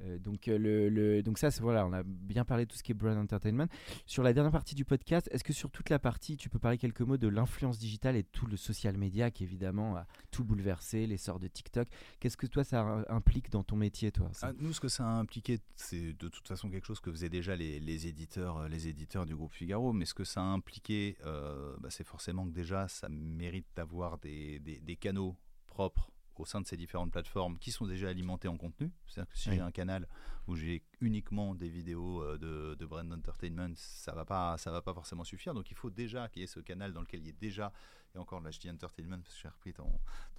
Euh, 0.00 0.18
donc, 0.18 0.48
euh, 0.48 0.58
le, 0.58 1.22
donc 1.22 1.38
ça, 1.38 1.48
voilà, 1.60 1.86
on 1.86 1.92
a 1.92 2.02
bien 2.04 2.44
parlé 2.44 2.64
de 2.64 2.70
tout 2.70 2.76
ce 2.76 2.82
qui 2.82 2.92
est 2.92 2.94
brand 2.94 3.16
entertainment. 3.16 3.66
Sur 4.06 4.22
la 4.22 4.32
dernière 4.32 4.52
partie 4.52 4.74
du 4.74 4.84
podcast, 4.84 5.28
est-ce 5.32 5.44
que 5.44 5.52
sur 5.52 5.70
toute 5.70 5.90
la 5.90 5.98
partie, 5.98 6.36
tu 6.36 6.48
peux 6.48 6.58
parler 6.58 6.78
quelques 6.78 7.00
mots 7.00 7.16
de 7.16 7.28
l'influence 7.28 7.78
digitale 7.78 8.16
et 8.16 8.24
tout 8.24 8.46
le 8.46 8.56
social 8.56 8.96
media 8.96 9.30
qui 9.30 9.44
évidemment 9.44 9.96
a 9.96 10.06
tout 10.30 10.44
bouleversé, 10.44 11.06
l'essor 11.06 11.38
de 11.38 11.48
TikTok? 11.48 11.88
Qu'est-ce 12.20 12.36
que 12.36 12.46
toi 12.46 12.64
ça 12.64 13.04
implique 13.08 13.50
dans 13.50 13.62
ton 13.62 13.76
métier, 13.76 14.12
toi 14.12 14.30
ah, 14.42 14.52
Nous, 14.58 14.72
ce 14.72 14.80
que 14.80 14.88
ça 14.88 15.04
a 15.04 15.12
impliqué, 15.12 15.60
c'est 15.76 16.12
de 16.12 16.28
toute 16.28 16.48
façon 16.48 16.70
quelque 16.70 16.86
chose 16.86 17.00
que 17.00 17.10
faisaient 17.10 17.28
déjà 17.28 17.56
les, 17.56 18.06
éditeurs, 18.06 18.58
euh, 18.58 18.68
les 18.68 18.88
éditeurs 18.88 19.26
du 19.26 19.36
groupe 19.36 19.52
Figaro. 19.52 19.92
Mais 19.92 20.04
ce 20.04 20.14
que 20.14 20.24
ça 20.24 20.40
a 20.40 20.44
impliqué, 20.44 21.16
bah, 21.22 21.88
c'est 21.90 22.06
forcément 22.06 22.46
que 22.46 22.52
déjà, 22.52 22.88
ça 22.88 23.08
mérite 23.08 23.66
d'avoir 23.76 24.18
des, 24.18 24.58
des 24.60 24.96
canaux 24.96 25.36
propres 25.66 26.10
au 26.42 26.46
sein 26.46 26.60
de 26.60 26.66
ces 26.66 26.76
différentes 26.76 27.12
plateformes 27.12 27.58
qui 27.58 27.70
sont 27.70 27.86
déjà 27.86 28.08
alimentées 28.08 28.48
en 28.48 28.56
contenu. 28.56 28.90
C'est-à-dire 29.06 29.32
que 29.32 29.38
si 29.38 29.50
j'ai 29.50 29.60
un 29.60 29.70
canal 29.70 30.08
où 30.48 30.56
j'ai 30.56 30.82
uniquement 31.00 31.54
des 31.54 31.68
vidéos 31.68 32.22
euh, 32.22 32.36
de, 32.36 32.74
de 32.74 32.86
brand 32.86 33.10
entertainment, 33.12 33.72
ça 33.76 34.12
va 34.12 34.24
pas, 34.24 34.58
ça 34.58 34.70
va 34.70 34.82
pas 34.82 34.92
forcément 34.92 35.24
suffire. 35.24 35.54
Donc 35.54 35.70
il 35.70 35.76
faut 35.76 35.90
déjà 35.90 36.28
qu'il 36.28 36.40
y 36.40 36.44
ait 36.44 36.48
ce 36.48 36.60
canal 36.60 36.92
dans 36.92 37.00
lequel 37.00 37.20
il 37.20 37.26
y 37.26 37.30
ait 37.30 37.36
déjà 37.40 37.72
et 38.14 38.18
encore 38.18 38.40
là 38.40 38.50
je 38.50 38.58
dis 38.58 38.70
entertainment 38.70 39.18
parce 39.22 39.34
que 39.34 39.42
j'ai 39.42 39.48
repris 39.48 39.72
ton, 39.72 39.86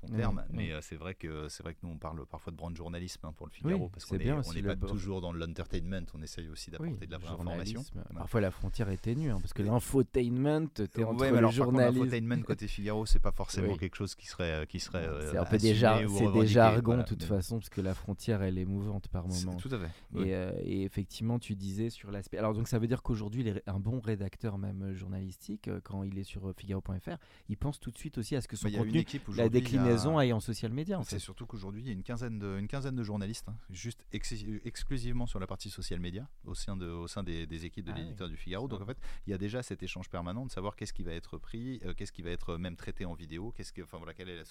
ton 0.02 0.08
terme, 0.16 0.44
mais 0.52 0.72
euh, 0.72 0.80
c'est 0.82 0.96
vrai 0.96 1.16
que 1.16 1.48
c'est 1.50 1.64
vrai 1.64 1.74
que 1.74 1.80
nous 1.84 1.90
on 1.90 1.98
parle 1.98 2.26
parfois 2.26 2.52
de 2.52 2.58
brand 2.58 2.76
journalisme 2.76 3.26
hein, 3.26 3.34
pour 3.36 3.48
le 3.48 3.52
Figaro 3.52 3.90
parce 3.90 4.06
qu'on 4.06 4.18
n'est 4.18 4.62
pas 4.64 4.76
toujours 4.76 5.22
dans 5.22 5.34
l'entertainment, 5.34 6.06
on 6.14 6.22
essaye 6.22 6.50
aussi 6.50 6.72
d'apporter 6.72 7.08
de 7.08 7.12
la 7.12 7.18
vraie 7.18 7.34
information. 7.34 7.84
Parfois 8.16 8.42
la 8.42 8.52
frontière 8.52 8.90
est 8.90 9.02
ténue 9.02 9.32
hein, 9.32 9.40
parce 9.42 9.54
que 9.54 9.64
l'infotainment, 9.64 10.68
es 10.80 11.04
entre 11.04 11.26
le 11.26 11.50
journalisme. 11.50 12.04
L'infotainment 12.04 12.42
côté 12.44 12.68
Figaro, 12.68 13.06
c'est 13.06 13.20
pas 13.20 13.32
forcément 13.32 13.76
quelque 13.78 13.96
chose 13.96 14.16
qui 14.16 14.28
serait 14.28 14.68
qui 14.68 14.80
serait. 14.80 15.08
c'est 15.32 15.38
un 15.38 15.46
peu 15.46 15.58
déjà 15.58 16.00
c'est 16.08 16.32
des 16.32 16.48
jargons 16.48 16.98
de 16.98 17.04
toute 17.04 17.24
façon 17.24 17.60
parce 17.60 17.70
que 17.70 17.82
la 17.82 17.94
frontière 17.94 18.42
elle 18.44 18.58
est 18.58 18.66
mouvante 18.66 19.08
par 19.08 19.28
moment. 19.28 19.56
Tout 19.56 19.70
à 19.74 19.80
fait. 19.80 20.26
Et, 20.26 20.36
euh, 20.36 20.52
effectivement 20.64 21.40
tu 21.40 21.56
disais 21.56 21.90
sur 21.90 22.12
l'aspect. 22.12 22.38
Alors 22.38 22.54
donc 22.54 22.68
ça 22.68 22.80
veut 22.80 22.88
dire 22.88 23.02
qu'aujourd'hui 23.02 23.54
un 23.66 23.80
bon 23.80 24.00
rédacteur 24.00 24.58
même 24.58 24.94
journalistique 24.94 25.68
euh, 25.68 25.80
quand 25.84 26.04
il 26.04 26.18
est 26.18 26.24
sur 26.24 26.54
Figaro.fr, 26.56 27.18
il 27.50 27.58
pense 27.64 27.80
tout 27.80 27.92
de 27.92 27.98
suite 27.98 28.18
aussi 28.18 28.36
à 28.36 28.42
ce 28.42 28.48
que 28.48 28.56
son 28.56 28.70
bah, 28.70 28.78
contenu, 28.78 29.06
la 29.36 29.50
déclinaison 29.50 30.18
aille 30.18 30.34
en 30.34 30.40
social 30.40 30.72
media. 30.72 31.00
C'est 31.04 31.20
surtout 31.20 31.46
qu'aujourd'hui, 31.46 31.82
il 31.82 31.88
y 31.88 31.90
a 31.90 31.94
une 31.94 32.04
quinzaine 32.04 32.40
de, 32.40 32.58
une 32.58 32.68
quinzaine 32.68 32.96
de 32.96 33.04
journalistes, 33.04 33.48
hein, 33.50 33.56
juste 33.70 34.06
exclusivement 34.12 35.26
sur 35.26 35.40
la 35.40 35.48
partie 35.48 35.70
social 35.70 36.00
media, 36.00 36.28
au 36.46 36.54
sein, 36.54 36.78
de, 36.78 36.88
au 36.88 37.08
sein 37.08 37.24
des, 37.24 37.66
équipes 37.66 37.86
de 37.86 37.92
ah 37.92 37.98
l'éditeur 37.98 38.30
du 38.30 38.38
Figaro. 38.38 38.68
Donc 38.68 38.82
en 38.82 38.86
fait, 38.86 38.98
il 39.26 39.32
y 39.32 39.34
a 39.34 39.38
déjà 39.38 39.64
cet 39.64 39.84
échange 39.84 40.10
permanent 40.10 40.46
de 40.46 40.52
savoir 40.52 40.76
qu'est-ce 40.76 40.94
qui 40.94 41.04
va 41.04 41.14
être 41.14 41.38
pris, 41.38 41.80
euh, 41.86 41.94
qu'est-ce 41.94 42.12
qui 42.12 42.22
va 42.22 42.32
être 42.32 42.58
même 42.58 42.76
traité 42.76 43.06
en 43.06 43.14
vidéo, 43.14 43.52
qu'est-ce 43.52 43.72
que, 43.72 43.82
enfin 43.82 43.98
voilà, 43.98 44.14
quelle 44.14 44.30
est, 44.30 44.38
la, 44.38 44.44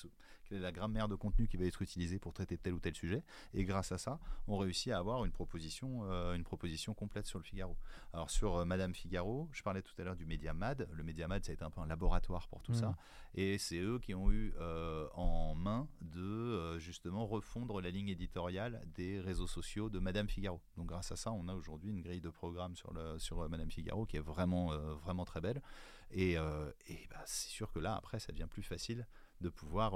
quelle 0.44 0.58
est 0.58 0.62
la 0.62 0.72
grammaire 0.72 1.08
de 1.08 1.14
contenu 1.14 1.48
qui 1.48 1.56
va 1.56 1.64
être 1.64 1.82
utilisée 1.82 2.18
pour 2.18 2.32
traiter 2.32 2.56
tel 2.56 2.72
ou 2.72 2.80
tel 2.80 2.94
sujet. 2.94 3.22
Et 3.54 3.64
grâce 3.64 3.92
à 3.92 3.98
ça, 3.98 4.18
on 4.46 4.56
réussit 4.56 4.92
à 4.92 4.98
avoir 4.98 5.24
une 5.24 5.32
proposition, 5.32 6.00
euh, 6.04 6.34
une 6.34 6.44
proposition 6.44 6.94
complète 6.94 7.26
sur 7.26 7.38
le 7.38 7.44
Figaro. 7.44 7.76
Alors 8.12 8.30
sur 8.30 8.56
euh, 8.56 8.64
Madame 8.64 8.94
Figaro, 8.94 9.48
je 9.52 9.62
parlais 9.62 9.82
tout 9.82 9.94
à 9.98 10.04
l'heure 10.04 10.16
du 10.16 10.26
Média 10.26 10.54
Mad. 10.54 10.88
Le 10.92 11.02
Média 11.02 11.28
Mad, 11.28 11.44
ça 11.44 11.50
a 11.50 11.54
été 11.54 11.64
un 11.64 11.70
peu 11.70 11.80
un 11.80 11.86
laboratoire 11.86 12.48
pour 12.48 12.62
tout 12.62 12.72
mmh. 12.72 12.76
ça. 12.76 12.96
Et 13.34 13.56
c'est 13.56 13.78
eux 13.78 13.98
qui 13.98 14.14
ont 14.14 14.30
eu 14.30 14.52
euh, 14.60 15.08
en 15.14 15.54
main 15.54 15.88
de 16.02 16.20
euh, 16.20 16.78
justement 16.78 17.26
refondre 17.26 17.80
la 17.80 17.90
ligne 17.90 18.08
éditoriale 18.08 18.82
des 18.94 19.20
réseaux 19.20 19.46
sociaux 19.46 19.88
de 19.88 19.98
Madame 19.98 20.28
Figaro. 20.28 20.60
Donc 20.76 20.86
grâce 20.86 21.12
à 21.12 21.16
ça, 21.16 21.32
on 21.32 21.48
a 21.48 21.54
aujourd'hui 21.54 21.90
une 21.90 22.02
grille 22.02 22.20
de 22.20 22.28
programme 22.28 22.76
sur, 22.76 22.92
euh, 22.96 23.48
Madame 23.48 23.70
Figaro 23.70 24.04
qui 24.04 24.18
est 24.18 24.20
vraiment, 24.20 25.24
très 25.24 25.40
belle. 25.40 25.62
Et, 26.10 26.32
et 26.32 27.08
bah, 27.10 27.22
c'est 27.24 27.48
sûr 27.48 27.72
que 27.72 27.78
là, 27.78 27.96
après, 27.96 28.20
ça 28.20 28.32
devient 28.32 28.48
plus 28.50 28.62
facile 28.62 29.06
de 29.42 29.48
pouvoir 29.48 29.92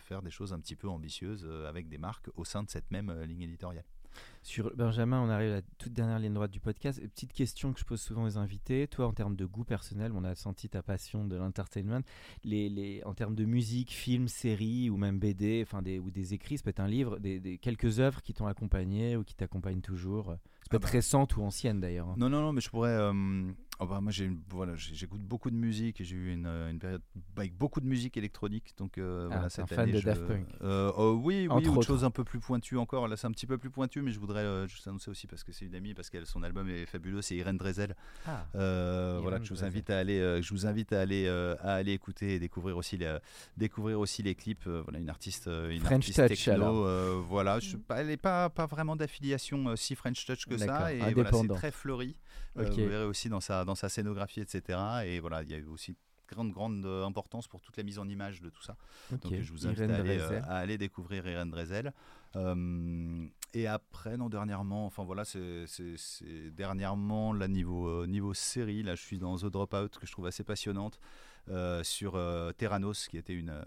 faire 0.00 0.22
des 0.22 0.30
choses 0.30 0.52
un 0.52 0.60
petit 0.60 0.76
peu 0.76 0.88
ambitieuses 0.88 1.46
avec 1.68 1.88
des 1.88 1.98
marques 1.98 2.30
au 2.36 2.44
sein 2.44 2.62
de 2.62 2.70
cette 2.70 2.90
même 2.90 3.12
ligne 3.22 3.42
éditoriale. 3.42 3.84
Sur 4.42 4.74
Benjamin, 4.76 5.20
on 5.22 5.30
arrive 5.30 5.52
à 5.52 5.54
la 5.56 5.62
toute 5.78 5.92
dernière 5.92 6.18
ligne 6.18 6.34
droite 6.34 6.50
du 6.50 6.60
podcast. 6.60 7.00
Petite 7.00 7.32
question 7.32 7.72
que 7.72 7.80
je 7.80 7.84
pose 7.84 8.00
souvent 8.00 8.24
aux 8.24 8.38
invités. 8.38 8.86
Toi, 8.86 9.06
en 9.06 9.12
termes 9.12 9.36
de 9.36 9.46
goût 9.46 9.64
personnel, 9.64 10.12
on 10.14 10.22
a 10.22 10.34
senti 10.34 10.68
ta 10.68 10.82
passion 10.82 11.24
de 11.24 11.36
l'entertainment. 11.36 12.02
Les, 12.44 12.68
les, 12.68 13.02
en 13.04 13.14
termes 13.14 13.34
de 13.34 13.44
musique, 13.44 13.90
film, 13.92 14.28
série 14.28 14.90
ou 14.90 14.96
même 14.96 15.18
BD, 15.18 15.62
enfin 15.66 15.80
des, 15.80 15.98
ou 15.98 16.10
des 16.10 16.34
écrits, 16.34 16.58
ça 16.58 16.64
peut 16.64 16.70
être 16.70 16.80
un 16.80 16.88
livre, 16.88 17.18
des, 17.18 17.58
quelques 17.58 18.00
œuvres 18.00 18.20
qui 18.20 18.34
t'ont 18.34 18.46
accompagné 18.46 19.16
ou 19.16 19.24
qui 19.24 19.34
t'accompagnent 19.34 19.80
toujours. 19.80 20.36
Ça 20.64 20.70
peut 20.70 20.76
ah 20.76 20.86
bah. 20.86 20.88
récente 20.90 21.36
ou 21.36 21.42
ancienne 21.42 21.80
d'ailleurs. 21.80 22.08
Hein. 22.08 22.14
Non, 22.16 22.28
non, 22.30 22.40
non, 22.40 22.52
mais 22.52 22.60
je 22.60 22.70
pourrais. 22.70 22.90
Euh, 22.90 23.12
Oh 23.80 23.86
bah 23.86 24.00
moi 24.00 24.12
j'ai 24.12 24.30
voilà, 24.50 24.74
j'écoute 24.76 25.22
beaucoup 25.22 25.50
de 25.50 25.56
musique 25.56 26.00
et 26.00 26.04
j'ai 26.04 26.14
eu 26.14 26.32
une, 26.32 26.46
une, 26.46 26.78
période 26.78 27.02
avec 27.36 27.56
beaucoup 27.56 27.80
de 27.80 27.86
musique 27.86 28.16
électronique 28.16 28.72
donc 28.78 28.98
euh, 28.98 29.24
ah, 29.32 29.34
voilà 29.34 29.48
un 29.58 29.66
fan 29.66 29.90
de 29.90 30.00
Daft 30.00 30.26
Punk. 30.26 30.46
Euh, 30.62 30.92
oh, 30.96 31.20
oui 31.20 31.48
oui 31.50 31.66
autre 31.68 31.82
chose 31.82 32.04
un 32.04 32.12
peu 32.12 32.22
plus 32.22 32.38
pointue 32.38 32.76
encore 32.76 33.08
là 33.08 33.16
c'est 33.16 33.26
un 33.26 33.32
petit 33.32 33.48
peu 33.48 33.58
plus 33.58 33.70
pointu 33.70 34.00
mais 34.00 34.12
je 34.12 34.20
voudrais 34.20 34.44
euh, 34.44 34.68
juste 34.68 34.86
annoncer 34.86 35.10
aussi 35.10 35.26
parce 35.26 35.42
que 35.42 35.50
c'est 35.50 35.64
une 35.64 35.74
amie 35.74 35.92
parce 35.92 36.08
que 36.08 36.24
son 36.24 36.44
album 36.44 36.68
est 36.68 36.86
fabuleux 36.86 37.20
c'est 37.20 37.34
Irène 37.34 37.56
Drezel 37.56 37.96
ah, 38.26 38.46
voilà 38.54 39.40
que 39.40 39.44
je 39.44 39.52
vous 39.52 39.64
invite 39.64 39.90
à 39.90 39.98
aller 39.98 40.40
je 40.40 40.50
vous 40.54 40.66
invite 40.66 40.92
à 40.92 41.00
aller 41.00 41.28
à 41.28 41.74
aller 41.74 41.92
écouter 41.92 42.34
et 42.34 42.38
découvrir 42.38 42.76
aussi 42.76 42.96
les 42.96 43.18
découvrir 43.56 43.98
aussi 43.98 44.22
les 44.22 44.36
clips 44.36 44.68
voilà 44.68 45.00
une 45.00 45.10
artiste 45.10 45.46
une 45.48 45.80
French 45.80 46.10
artiste 46.10 46.28
Touch 46.28 46.44
techno 46.44 47.22
voilà 47.22 47.58
je, 47.58 47.76
pas, 47.76 48.00
elle 48.00 48.06
n'est 48.06 48.16
pas 48.16 48.50
pas 48.50 48.66
vraiment 48.66 48.94
d'affiliation 48.94 49.74
si 49.74 49.96
French 49.96 50.24
Touch 50.24 50.46
que 50.46 50.53
ça 50.58 50.92
et 50.92 51.12
voilà, 51.12 51.30
c'est 51.32 51.48
très 51.48 51.70
fleuri 51.70 52.16
vous 52.56 52.88
verrez 52.88 53.04
aussi 53.04 53.28
dans 53.28 53.40
sa 53.40 53.64
dans 53.64 53.74
sa 53.74 53.88
scénographie, 53.88 54.40
etc. 54.40 54.78
Et 55.04 55.20
voilà, 55.20 55.42
il 55.42 55.50
y 55.50 55.54
a 55.54 55.58
eu 55.58 55.66
aussi 55.66 55.96
grande 56.28 56.52
grande 56.52 56.86
importance 56.86 57.48
pour 57.48 57.60
toute 57.60 57.76
la 57.76 57.82
mise 57.82 57.98
en 57.98 58.08
image 58.08 58.40
de 58.40 58.48
tout 58.48 58.62
ça. 58.62 58.76
Donc 59.10 59.40
je 59.40 59.52
vous 59.52 59.66
invite 59.66 59.80
euh, 59.90 60.40
à 60.44 60.56
aller, 60.56 60.78
découvrir 60.78 61.26
Irène 61.26 61.50
Drezel. 61.50 61.92
Euh, 62.36 63.26
et 63.52 63.66
après, 63.68 64.16
non, 64.16 64.28
dernièrement, 64.28 64.86
enfin 64.86 65.04
voilà, 65.04 65.24
c'est 65.24 65.66
dernièrement, 66.50 67.32
là, 67.32 67.46
niveau, 67.46 67.86
euh, 67.86 68.06
niveau 68.06 68.34
série, 68.34 68.82
là, 68.82 68.96
je 68.96 69.02
suis 69.02 69.18
dans 69.18 69.36
The 69.36 69.46
Dropout, 69.46 69.98
que 69.98 70.06
je 70.06 70.12
trouve 70.12 70.26
assez 70.26 70.44
passionnante, 70.44 70.98
sur 71.82 72.18
Terranos, 72.56 73.06
qui 73.08 73.18
était 73.18 73.34
une 73.34 73.62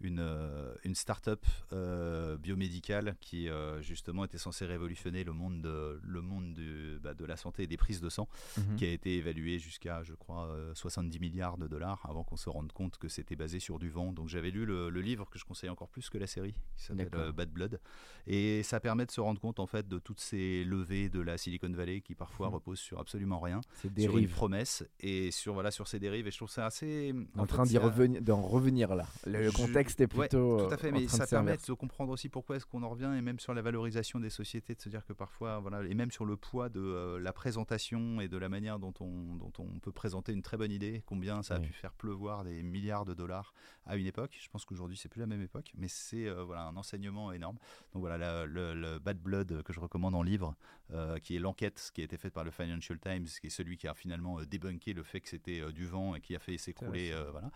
une, 0.00 0.20
euh, 0.20 0.74
une 0.84 0.94
start-up 0.94 1.44
euh, 1.72 2.36
biomédicale 2.36 3.16
qui 3.20 3.48
euh, 3.48 3.80
justement 3.82 4.24
était 4.24 4.38
censée 4.38 4.64
révolutionner 4.64 5.24
le 5.24 5.32
monde 5.32 5.62
de, 5.62 6.00
le 6.02 6.22
monde 6.22 6.54
de, 6.54 6.98
bah, 7.02 7.14
de 7.14 7.24
la 7.24 7.36
santé 7.36 7.64
et 7.64 7.66
des 7.66 7.76
prises 7.76 8.00
de 8.00 8.08
sang, 8.08 8.28
mhm. 8.56 8.76
qui 8.76 8.84
a 8.86 8.90
été 8.90 9.16
évalué 9.16 9.58
jusqu'à, 9.58 10.02
je 10.02 10.14
crois, 10.14 10.54
70 10.74 11.18
milliards 11.20 11.58
de 11.58 11.68
dollars 11.68 12.04
avant 12.08 12.24
qu'on 12.24 12.36
se 12.36 12.48
rende 12.48 12.72
compte 12.72 12.98
que 12.98 13.08
c'était 13.08 13.36
basé 13.36 13.60
sur 13.60 13.78
du 13.78 13.90
vent. 13.90 14.12
Donc 14.12 14.28
j'avais 14.28 14.50
lu 14.50 14.64
le, 14.64 14.88
livre 15.00 15.30
que 15.30 15.38
je 15.38 15.44
conseille 15.44 15.70
encore 15.70 15.88
plus 15.88 16.10
que 16.10 16.18
la 16.18 16.26
série, 16.26 16.54
qui 16.76 16.84
s'appelle 16.84 17.10
Bad 17.34 17.50
Blood. 17.50 17.80
Et 18.26 18.62
ça 18.62 18.80
permet 18.80 19.06
de 19.06 19.10
se 19.10 19.20
rendre 19.20 19.40
compte 19.40 19.60
en 19.60 19.66
fait 19.66 19.88
de 19.88 19.98
toutes 19.98 20.20
ces 20.20 20.62
levées 20.64 21.08
de 21.08 21.20
la 21.20 21.38
Silicon 21.38 21.70
Valley 21.70 22.02
qui 22.02 22.14
parfois 22.14 22.48
mhm. 22.48 22.54
reposent 22.54 22.80
sur 22.80 23.00
absolument 23.00 23.40
rien, 23.40 23.60
sur 23.96 24.18
une 24.18 24.28
promesse 24.28 24.84
et 25.00 25.30
sur, 25.30 25.54
voilà, 25.54 25.70
sur 25.70 25.88
ces 25.88 25.98
dérives. 25.98 26.26
Et 26.26 26.30
je 26.30 26.36
trouve 26.36 26.50
ça 26.50 26.66
assez... 26.66 27.14
En, 27.36 27.46
train 27.46 27.64
d'y 27.64 27.78
revenir, 27.78 28.20
d'en 28.20 28.42
revenir 28.42 28.94
là. 28.94 29.06
Le, 29.26 29.50
contexte 29.50 29.89
c'était 29.90 30.06
plutôt. 30.06 30.66
tout 30.66 30.74
à 30.74 30.76
fait, 30.76 30.90
mais 30.90 31.06
ça 31.08 31.26
permet 31.26 31.56
de 31.56 31.72
comprendre 31.72 32.12
aussi 32.12 32.28
pourquoi 32.28 32.56
est-ce 32.56 32.66
qu'on 32.66 32.82
en 32.82 32.88
revient 32.88 33.12
et 33.16 33.20
même 33.20 33.38
sur 33.38 33.54
la 33.54 33.62
valorisation 33.62 34.20
des 34.20 34.30
sociétés, 34.30 34.74
de 34.74 34.80
se 34.80 34.88
dire 34.88 35.04
que 35.04 35.12
parfois, 35.12 35.58
voilà, 35.58 35.82
et 35.84 35.94
même 35.94 36.10
sur 36.10 36.24
le 36.24 36.36
poids 36.36 36.68
de 36.68 36.80
euh, 36.80 37.18
la 37.18 37.32
présentation 37.32 38.20
et 38.20 38.28
de 38.28 38.36
la 38.36 38.48
manière 38.48 38.78
dont 38.78 38.94
on, 39.00 39.36
dont 39.36 39.52
on 39.58 39.78
peut 39.78 39.92
présenter 39.92 40.32
une 40.32 40.42
très 40.42 40.56
bonne 40.56 40.72
idée, 40.72 41.02
combien 41.06 41.42
ça 41.42 41.56
a 41.56 41.60
pu 41.60 41.72
faire 41.72 41.92
pleuvoir 41.92 42.44
des 42.44 42.62
milliards 42.62 43.04
de 43.04 43.14
dollars 43.14 43.52
à 43.86 43.96
une 43.96 44.06
époque. 44.06 44.38
Je 44.40 44.48
pense 44.48 44.64
qu'aujourd'hui, 44.64 44.96
c'est 44.96 45.08
plus 45.08 45.20
la 45.20 45.26
même 45.26 45.42
époque, 45.42 45.72
mais 45.76 45.88
c'est 45.88 46.26
euh, 46.26 46.44
voilà, 46.44 46.64
un 46.64 46.76
enseignement 46.76 47.32
énorme. 47.32 47.56
Donc 47.92 48.00
voilà, 48.00 48.46
le, 48.46 48.98
Bad 48.98 49.18
Blood 49.18 49.62
que 49.62 49.72
je 49.72 49.80
recommande 49.80 50.14
en 50.14 50.22
livre, 50.22 50.54
euh, 50.92 51.18
qui 51.18 51.36
est 51.36 51.38
l'enquête 51.38 51.90
qui 51.94 52.00
a 52.00 52.04
été 52.04 52.16
faite 52.16 52.32
par 52.32 52.44
le 52.44 52.50
Financial 52.50 52.98
Times, 52.98 53.26
qui 53.40 53.46
est 53.46 53.50
celui 53.50 53.76
qui 53.76 53.88
a 53.88 53.94
finalement 53.94 54.42
débunké 54.42 54.92
le 54.92 55.02
fait 55.02 55.20
que 55.20 55.28
c'était 55.28 55.72
du 55.72 55.86
vent 55.86 56.14
et 56.14 56.20
qui 56.20 56.34
a 56.34 56.38
fait 56.38 56.58
s'écrouler. 56.58 57.14
voilà. 57.30 57.50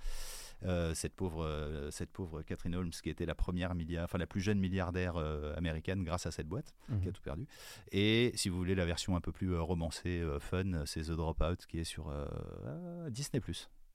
Euh, 0.66 0.94
cette, 0.94 1.14
pauvre, 1.14 1.44
euh, 1.44 1.90
cette 1.90 2.10
pauvre 2.10 2.42
Catherine 2.42 2.74
Holmes 2.74 2.90
qui 2.90 3.10
était 3.10 3.26
la 3.26 3.34
première 3.34 3.74
milliard, 3.74 4.04
enfin 4.04 4.18
la 4.18 4.26
plus 4.26 4.40
jeune 4.40 4.58
milliardaire 4.58 5.16
euh, 5.16 5.54
américaine 5.56 6.04
grâce 6.04 6.26
à 6.26 6.30
cette 6.30 6.48
boîte 6.48 6.74
qui 6.86 6.92
a 6.92 6.96
mhm. 6.96 7.12
tout 7.12 7.22
perdu. 7.22 7.46
Et 7.92 8.32
si 8.34 8.48
vous 8.48 8.56
voulez 8.56 8.74
la 8.74 8.86
version 8.86 9.16
un 9.16 9.20
peu 9.20 9.32
plus 9.32 9.56
romancée, 9.58 10.24
fun, 10.40 10.86
c'est 10.86 11.02
The 11.02 11.10
Dropout 11.10 11.66
qui 11.66 11.80
est 11.80 11.84
sur 11.84 12.12
Disney+. 13.10 13.40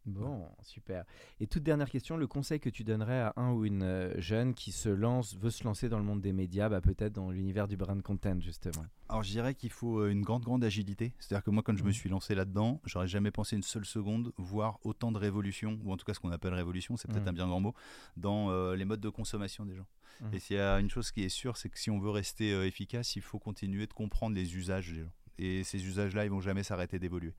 Bon, 0.05 0.47
super. 0.61 1.03
Et 1.39 1.47
toute 1.47 1.63
dernière 1.63 1.89
question, 1.89 2.17
le 2.17 2.25
conseil 2.25 2.59
que 2.59 2.69
tu 2.69 2.83
donnerais 2.83 3.19
à 3.19 3.33
un 3.35 3.51
ou 3.51 3.65
une 3.65 3.83
euh, 3.83 4.19
jeune 4.19 4.53
qui 4.53 4.71
se 4.71 4.89
lance, 4.89 5.35
veut 5.35 5.49
se 5.49 5.63
lancer 5.63 5.89
dans 5.89 5.97
le 5.97 6.03
monde 6.03 6.21
des 6.21 6.33
médias, 6.33 6.69
bah, 6.69 6.81
peut-être 6.81 7.13
dans 7.13 7.29
l'univers 7.29 7.67
du 7.67 7.77
brand 7.77 8.01
content 8.01 8.39
justement 8.39 8.85
Alors 9.09 9.23
je 9.23 9.29
dirais 9.29 9.55
qu'il 9.55 9.71
faut 9.71 9.99
euh, 9.99 10.09
une 10.09 10.21
grande, 10.21 10.43
grande 10.43 10.63
agilité. 10.63 11.13
C'est-à-dire 11.19 11.43
que 11.43 11.51
moi, 11.51 11.63
quand 11.63 11.77
je 11.77 11.83
me 11.83 11.91
suis 11.91 12.09
lancé 12.09 12.33
là-dedans, 12.33 12.81
j'aurais 12.85 13.07
jamais 13.07 13.29
pensé 13.29 13.55
une 13.55 13.63
seule 13.63 13.85
seconde 13.85 14.31
voir 14.37 14.79
autant 14.83 15.11
de 15.11 15.17
révolution, 15.17 15.79
ou 15.83 15.91
en 15.91 15.97
tout 15.97 16.05
cas 16.05 16.13
ce 16.13 16.19
qu'on 16.19 16.31
appelle 16.31 16.53
révolution, 16.53 16.97
c'est 16.97 17.07
peut-être 17.07 17.25
mmh. 17.25 17.29
un 17.29 17.33
bien 17.33 17.47
grand 17.47 17.59
mot, 17.59 17.75
dans 18.17 18.49
euh, 18.49 18.75
les 18.75 18.85
modes 18.85 19.01
de 19.01 19.09
consommation 19.09 19.65
des 19.65 19.75
gens. 19.75 19.87
Mmh. 20.21 20.33
Et 20.33 20.39
s'il 20.39 20.55
y 20.55 20.59
a 20.59 20.79
une 20.79 20.89
chose 20.89 21.11
qui 21.11 21.23
est 21.23 21.29
sûre, 21.29 21.57
c'est 21.57 21.69
que 21.69 21.77
si 21.77 21.91
on 21.91 21.99
veut 21.99 22.09
rester 22.09 22.65
efficace, 22.65 23.15
il 23.15 23.21
faut 23.21 23.39
continuer 23.39 23.85
de 23.85 23.93
comprendre 23.93 24.35
les 24.35 24.55
usages 24.55 24.91
des 24.91 25.01
gens. 25.01 25.13
Et 25.37 25.63
ces 25.63 25.85
usages-là, 25.85 26.25
ils 26.25 26.31
vont 26.31 26.41
jamais 26.41 26.63
s'arrêter 26.63 26.99
d'évoluer 26.99 27.33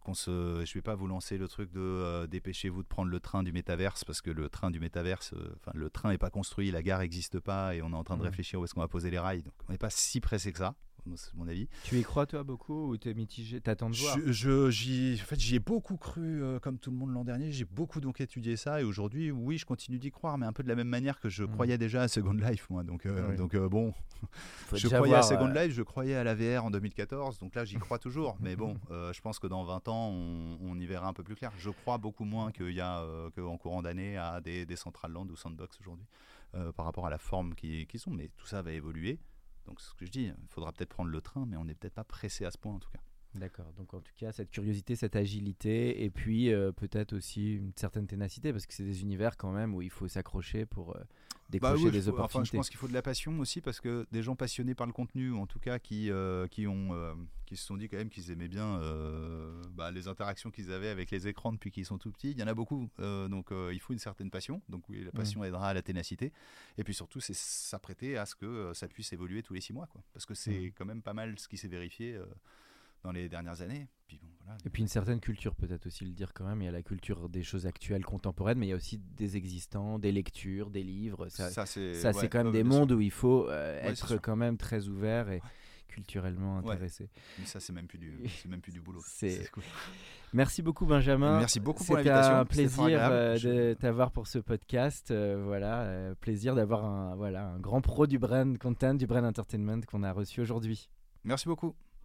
qu'on 0.00 0.14
se, 0.14 0.64
je 0.64 0.74
vais 0.74 0.82
pas 0.82 0.94
vous 0.94 1.06
lancer 1.06 1.38
le 1.38 1.48
truc 1.48 1.70
de 1.72 1.80
euh, 1.80 2.26
dépêchez-vous 2.26 2.82
de 2.82 2.88
prendre 2.88 3.10
le 3.10 3.20
train 3.20 3.42
du 3.42 3.52
métaverse 3.52 4.04
parce 4.04 4.20
que 4.20 4.30
le 4.30 4.48
train 4.48 4.70
du 4.70 4.80
métaverse, 4.80 5.32
euh, 5.34 5.54
le 5.74 5.90
train 5.90 6.10
n'est 6.10 6.18
pas 6.18 6.30
construit, 6.30 6.70
la 6.70 6.82
gare 6.82 7.00
n'existe 7.00 7.40
pas 7.40 7.74
et 7.74 7.82
on 7.82 7.90
est 7.90 7.96
en 7.96 8.04
train 8.04 8.16
de 8.16 8.22
réfléchir 8.22 8.60
où 8.60 8.64
est-ce 8.64 8.74
qu'on 8.74 8.80
va 8.80 8.88
poser 8.88 9.10
les 9.10 9.18
rails. 9.18 9.42
Donc 9.42 9.54
on 9.68 9.72
n'est 9.72 9.78
pas 9.78 9.90
si 9.90 10.20
pressé 10.20 10.52
que 10.52 10.58
ça 10.58 10.74
c'est 11.16 11.34
mon 11.34 11.48
avis. 11.48 11.68
Tu 11.84 11.98
y 11.98 12.02
crois 12.02 12.26
toi 12.26 12.42
beaucoup 12.42 12.90
ou 12.90 12.96
tu 12.96 13.10
es 13.10 13.14
mitigé 13.14 13.60
T'attends 13.60 13.90
de 13.90 13.96
voir? 13.96 14.16
Je, 14.26 14.70
j'y, 14.70 15.18
En 15.20 15.24
fait, 15.24 15.40
j'y 15.40 15.56
ai 15.56 15.58
beaucoup 15.58 15.96
cru, 15.96 16.42
euh, 16.42 16.58
comme 16.58 16.78
tout 16.78 16.90
le 16.90 16.96
monde 16.96 17.12
l'an 17.12 17.24
dernier. 17.24 17.50
J'ai 17.50 17.64
beaucoup 17.64 18.00
donc 18.00 18.20
étudié 18.20 18.56
ça 18.56 18.80
et 18.80 18.84
aujourd'hui, 18.84 19.30
oui, 19.30 19.58
je 19.58 19.66
continue 19.66 19.98
d'y 19.98 20.10
croire, 20.10 20.38
mais 20.38 20.46
un 20.46 20.52
peu 20.52 20.62
de 20.62 20.68
la 20.68 20.74
même 20.74 20.88
manière 20.88 21.20
que 21.20 21.28
je 21.28 21.44
mmh. 21.44 21.50
croyais 21.50 21.78
déjà 21.78 22.02
à 22.02 22.08
Second 22.08 22.32
Life, 22.32 22.68
moi. 22.70 22.84
Donc, 22.84 23.06
euh, 23.06 23.36
donc 23.36 23.54
euh, 23.54 23.68
bon, 23.68 23.92
je 24.72 24.88
croyais 24.88 25.14
à 25.14 25.22
Second 25.22 25.48
Life, 25.48 25.72
je 25.72 25.82
croyais 25.82 26.14
à 26.14 26.24
la 26.24 26.34
VR 26.34 26.64
en 26.64 26.70
2014, 26.70 27.38
donc 27.38 27.54
là, 27.54 27.64
j'y 27.64 27.76
crois 27.76 27.98
toujours. 27.98 28.36
mais 28.40 28.56
bon, 28.56 28.76
je 28.90 29.20
pense 29.20 29.38
que 29.38 29.46
dans 29.46 29.64
20 29.64 29.88
ans, 29.88 30.10
on, 30.10 30.78
y 30.78 30.86
verra 30.86 31.08
un 31.08 31.12
peu 31.12 31.22
plus 31.22 31.36
clair. 31.36 31.52
Je 31.58 31.70
crois 31.70 31.98
beaucoup 31.98 32.24
moins 32.24 32.50
qu'il 32.50 32.72
y 32.72 32.80
a 32.80 33.04
qu'en 33.36 33.56
courant 33.56 33.82
d'année 33.82 34.16
à 34.16 34.40
des, 34.40 34.66
des 34.66 34.76
Central 34.76 35.12
Land 35.12 35.26
ou 35.30 35.36
Sandbox 35.36 35.78
aujourd'hui. 35.80 36.06
par 36.76 36.84
rapport 36.84 37.06
à 37.06 37.10
la 37.10 37.18
forme 37.18 37.54
qui, 37.54 37.86
qui 37.86 37.98
sont, 37.98 38.10
mais 38.10 38.30
tout 38.36 38.46
ça 38.46 38.62
va 38.62 38.72
évoluer. 38.72 39.18
Donc 39.66 39.80
ce 39.80 39.94
que 39.94 40.04
je 40.04 40.10
dis, 40.10 40.24
il 40.24 40.48
faudra 40.48 40.72
peut-être 40.72 40.90
prendre 40.90 41.10
le 41.10 41.20
train, 41.20 41.46
mais 41.46 41.56
on 41.56 41.64
n'est 41.64 41.74
peut-être 41.74 41.94
pas 41.94 42.04
pressé 42.04 42.44
à 42.44 42.50
ce 42.50 42.58
point 42.58 42.74
en 42.74 42.78
tout 42.78 42.90
cas. 42.90 43.00
D'accord, 43.34 43.72
donc 43.78 43.94
en 43.94 44.00
tout 44.00 44.12
cas 44.18 44.30
cette 44.30 44.50
curiosité, 44.50 44.94
cette 44.94 45.16
agilité, 45.16 46.04
et 46.04 46.10
puis 46.10 46.52
euh, 46.52 46.70
peut-être 46.70 47.14
aussi 47.14 47.54
une 47.54 47.72
certaine 47.76 48.06
ténacité, 48.06 48.52
parce 48.52 48.66
que 48.66 48.74
c'est 48.74 48.84
des 48.84 49.00
univers 49.00 49.38
quand 49.38 49.52
même 49.52 49.74
où 49.74 49.80
il 49.80 49.88
faut 49.88 50.06
s'accrocher 50.06 50.66
pour 50.66 50.90
euh, 50.90 50.98
bah 50.98 51.06
décrocher 51.48 51.90
des 51.90 52.08
opportunités. 52.08 52.50
je 52.50 52.56
pense 52.58 52.68
qu'il 52.68 52.78
faut 52.78 52.88
de 52.88 52.92
la 52.92 53.00
passion 53.00 53.38
aussi, 53.38 53.62
parce 53.62 53.80
que 53.80 54.06
des 54.12 54.22
gens 54.22 54.36
passionnés 54.36 54.74
par 54.74 54.86
le 54.86 54.92
contenu, 54.92 55.30
ou 55.30 55.38
en 55.38 55.46
tout 55.46 55.58
cas 55.58 55.78
qui, 55.78 56.10
euh, 56.10 56.46
qui, 56.46 56.66
ont, 56.66 56.90
qui 57.46 57.56
se 57.56 57.64
sont 57.64 57.78
dit 57.78 57.88
quand 57.88 57.96
même 57.96 58.10
qu'ils 58.10 58.30
aimaient 58.30 58.48
bien 58.48 58.82
bah, 59.70 59.90
les 59.90 60.08
interactions 60.08 60.50
qu'ils 60.50 60.70
avaient 60.70 60.90
avec 60.90 61.10
les 61.10 61.26
écrans 61.26 61.52
depuis 61.52 61.70
qu'ils 61.70 61.86
sont 61.86 61.96
tout 61.96 62.12
petits, 62.12 62.32
il 62.32 62.38
y 62.38 62.42
en 62.42 62.48
a 62.48 62.54
beaucoup, 62.54 62.90
donc 62.98 63.48
il 63.72 63.80
faut 63.80 63.94
une 63.94 63.98
certaine 63.98 64.30
passion, 64.30 64.60
donc 64.68 64.86
oui, 64.90 65.00
la 65.00 65.08
mmh. 65.08 65.12
passion 65.12 65.42
aidera 65.42 65.70
à 65.70 65.74
la 65.74 65.80
ténacité, 65.80 66.32
et 66.76 66.84
puis 66.84 66.92
surtout 66.92 67.20
c'est 67.20 67.34
s'apprêter 67.34 68.18
à 68.18 68.26
ce 68.26 68.34
que 68.34 68.72
ça 68.74 68.88
puisse 68.88 69.10
évoluer 69.14 69.42
tous 69.42 69.54
les 69.54 69.62
six 69.62 69.72
mois, 69.72 69.86
quoi, 69.86 70.02
parce 70.12 70.26
que 70.26 70.34
c'est 70.34 70.66
mmh. 70.66 70.72
quand 70.76 70.84
même 70.84 71.00
pas 71.00 71.14
mal 71.14 71.38
ce 71.38 71.48
qui 71.48 71.56
s'est 71.56 71.68
vérifié 71.68 72.20
dans 73.02 73.12
les 73.12 73.28
dernières 73.28 73.60
années. 73.62 73.88
Et 74.64 74.70
puis 74.70 74.82
une 74.82 74.88
certaine 74.88 75.20
culture, 75.20 75.54
peut-être 75.54 75.86
aussi 75.86 76.04
le 76.04 76.12
dire 76.12 76.32
quand 76.34 76.44
même. 76.44 76.60
Il 76.60 76.66
y 76.66 76.68
a 76.68 76.72
la 76.72 76.82
culture 76.82 77.28
des 77.28 77.42
choses 77.42 77.66
actuelles, 77.66 78.04
contemporaines, 78.04 78.58
mais 78.58 78.66
il 78.66 78.70
y 78.70 78.72
a 78.72 78.76
aussi 78.76 78.98
des 78.98 79.36
existants, 79.36 79.98
des 79.98 80.12
lectures, 80.12 80.70
des 80.70 80.82
livres. 80.82 81.28
Ça, 81.28 81.50
ça 81.50 81.66
c'est 81.66 82.28
quand 82.28 82.44
même 82.44 82.52
des 82.52 82.64
mondes 82.64 82.92
où 82.92 83.00
il 83.00 83.10
faut 83.10 83.48
euh, 83.48 83.80
être 83.82 84.16
quand 84.18 84.36
même 84.36 84.56
très 84.56 84.88
ouvert 84.88 85.30
et 85.30 85.40
culturellement 85.88 86.58
intéressé. 86.58 87.10
Mais 87.38 87.44
ça, 87.44 87.60
c'est 87.60 87.72
même 87.72 87.86
plus 87.86 87.98
du, 87.98 88.18
même 88.48 88.60
plus 88.60 88.72
du 88.72 88.80
boulot. 88.80 89.02
C'est 89.06 89.50
cool. 89.50 89.62
Merci 90.32 90.62
beaucoup 90.62 90.86
Benjamin. 90.86 91.38
Merci 91.38 91.60
beaucoup 91.60 91.84
pour 91.84 91.96
l'invitation. 91.96 92.36
un 92.36 92.44
plaisir 92.46 92.98
euh, 93.02 93.38
de 93.38 93.74
t'avoir 93.74 94.10
pour 94.10 94.26
ce 94.26 94.38
podcast. 94.38 95.10
Euh, 95.10 95.42
voilà, 95.44 96.14
plaisir 96.20 96.54
d'avoir 96.54 96.86
un 96.86 97.14
voilà 97.16 97.46
un 97.48 97.58
grand 97.58 97.82
pro 97.82 98.06
du 98.06 98.18
brand 98.18 98.56
content, 98.56 98.94
du 98.94 99.06
brand 99.06 99.24
entertainment 99.24 99.80
qu'on 99.82 100.02
a 100.02 100.12
reçu 100.12 100.40
aujourd'hui. 100.40 100.88
Merci 101.24 101.46
beaucoup. 101.46 101.74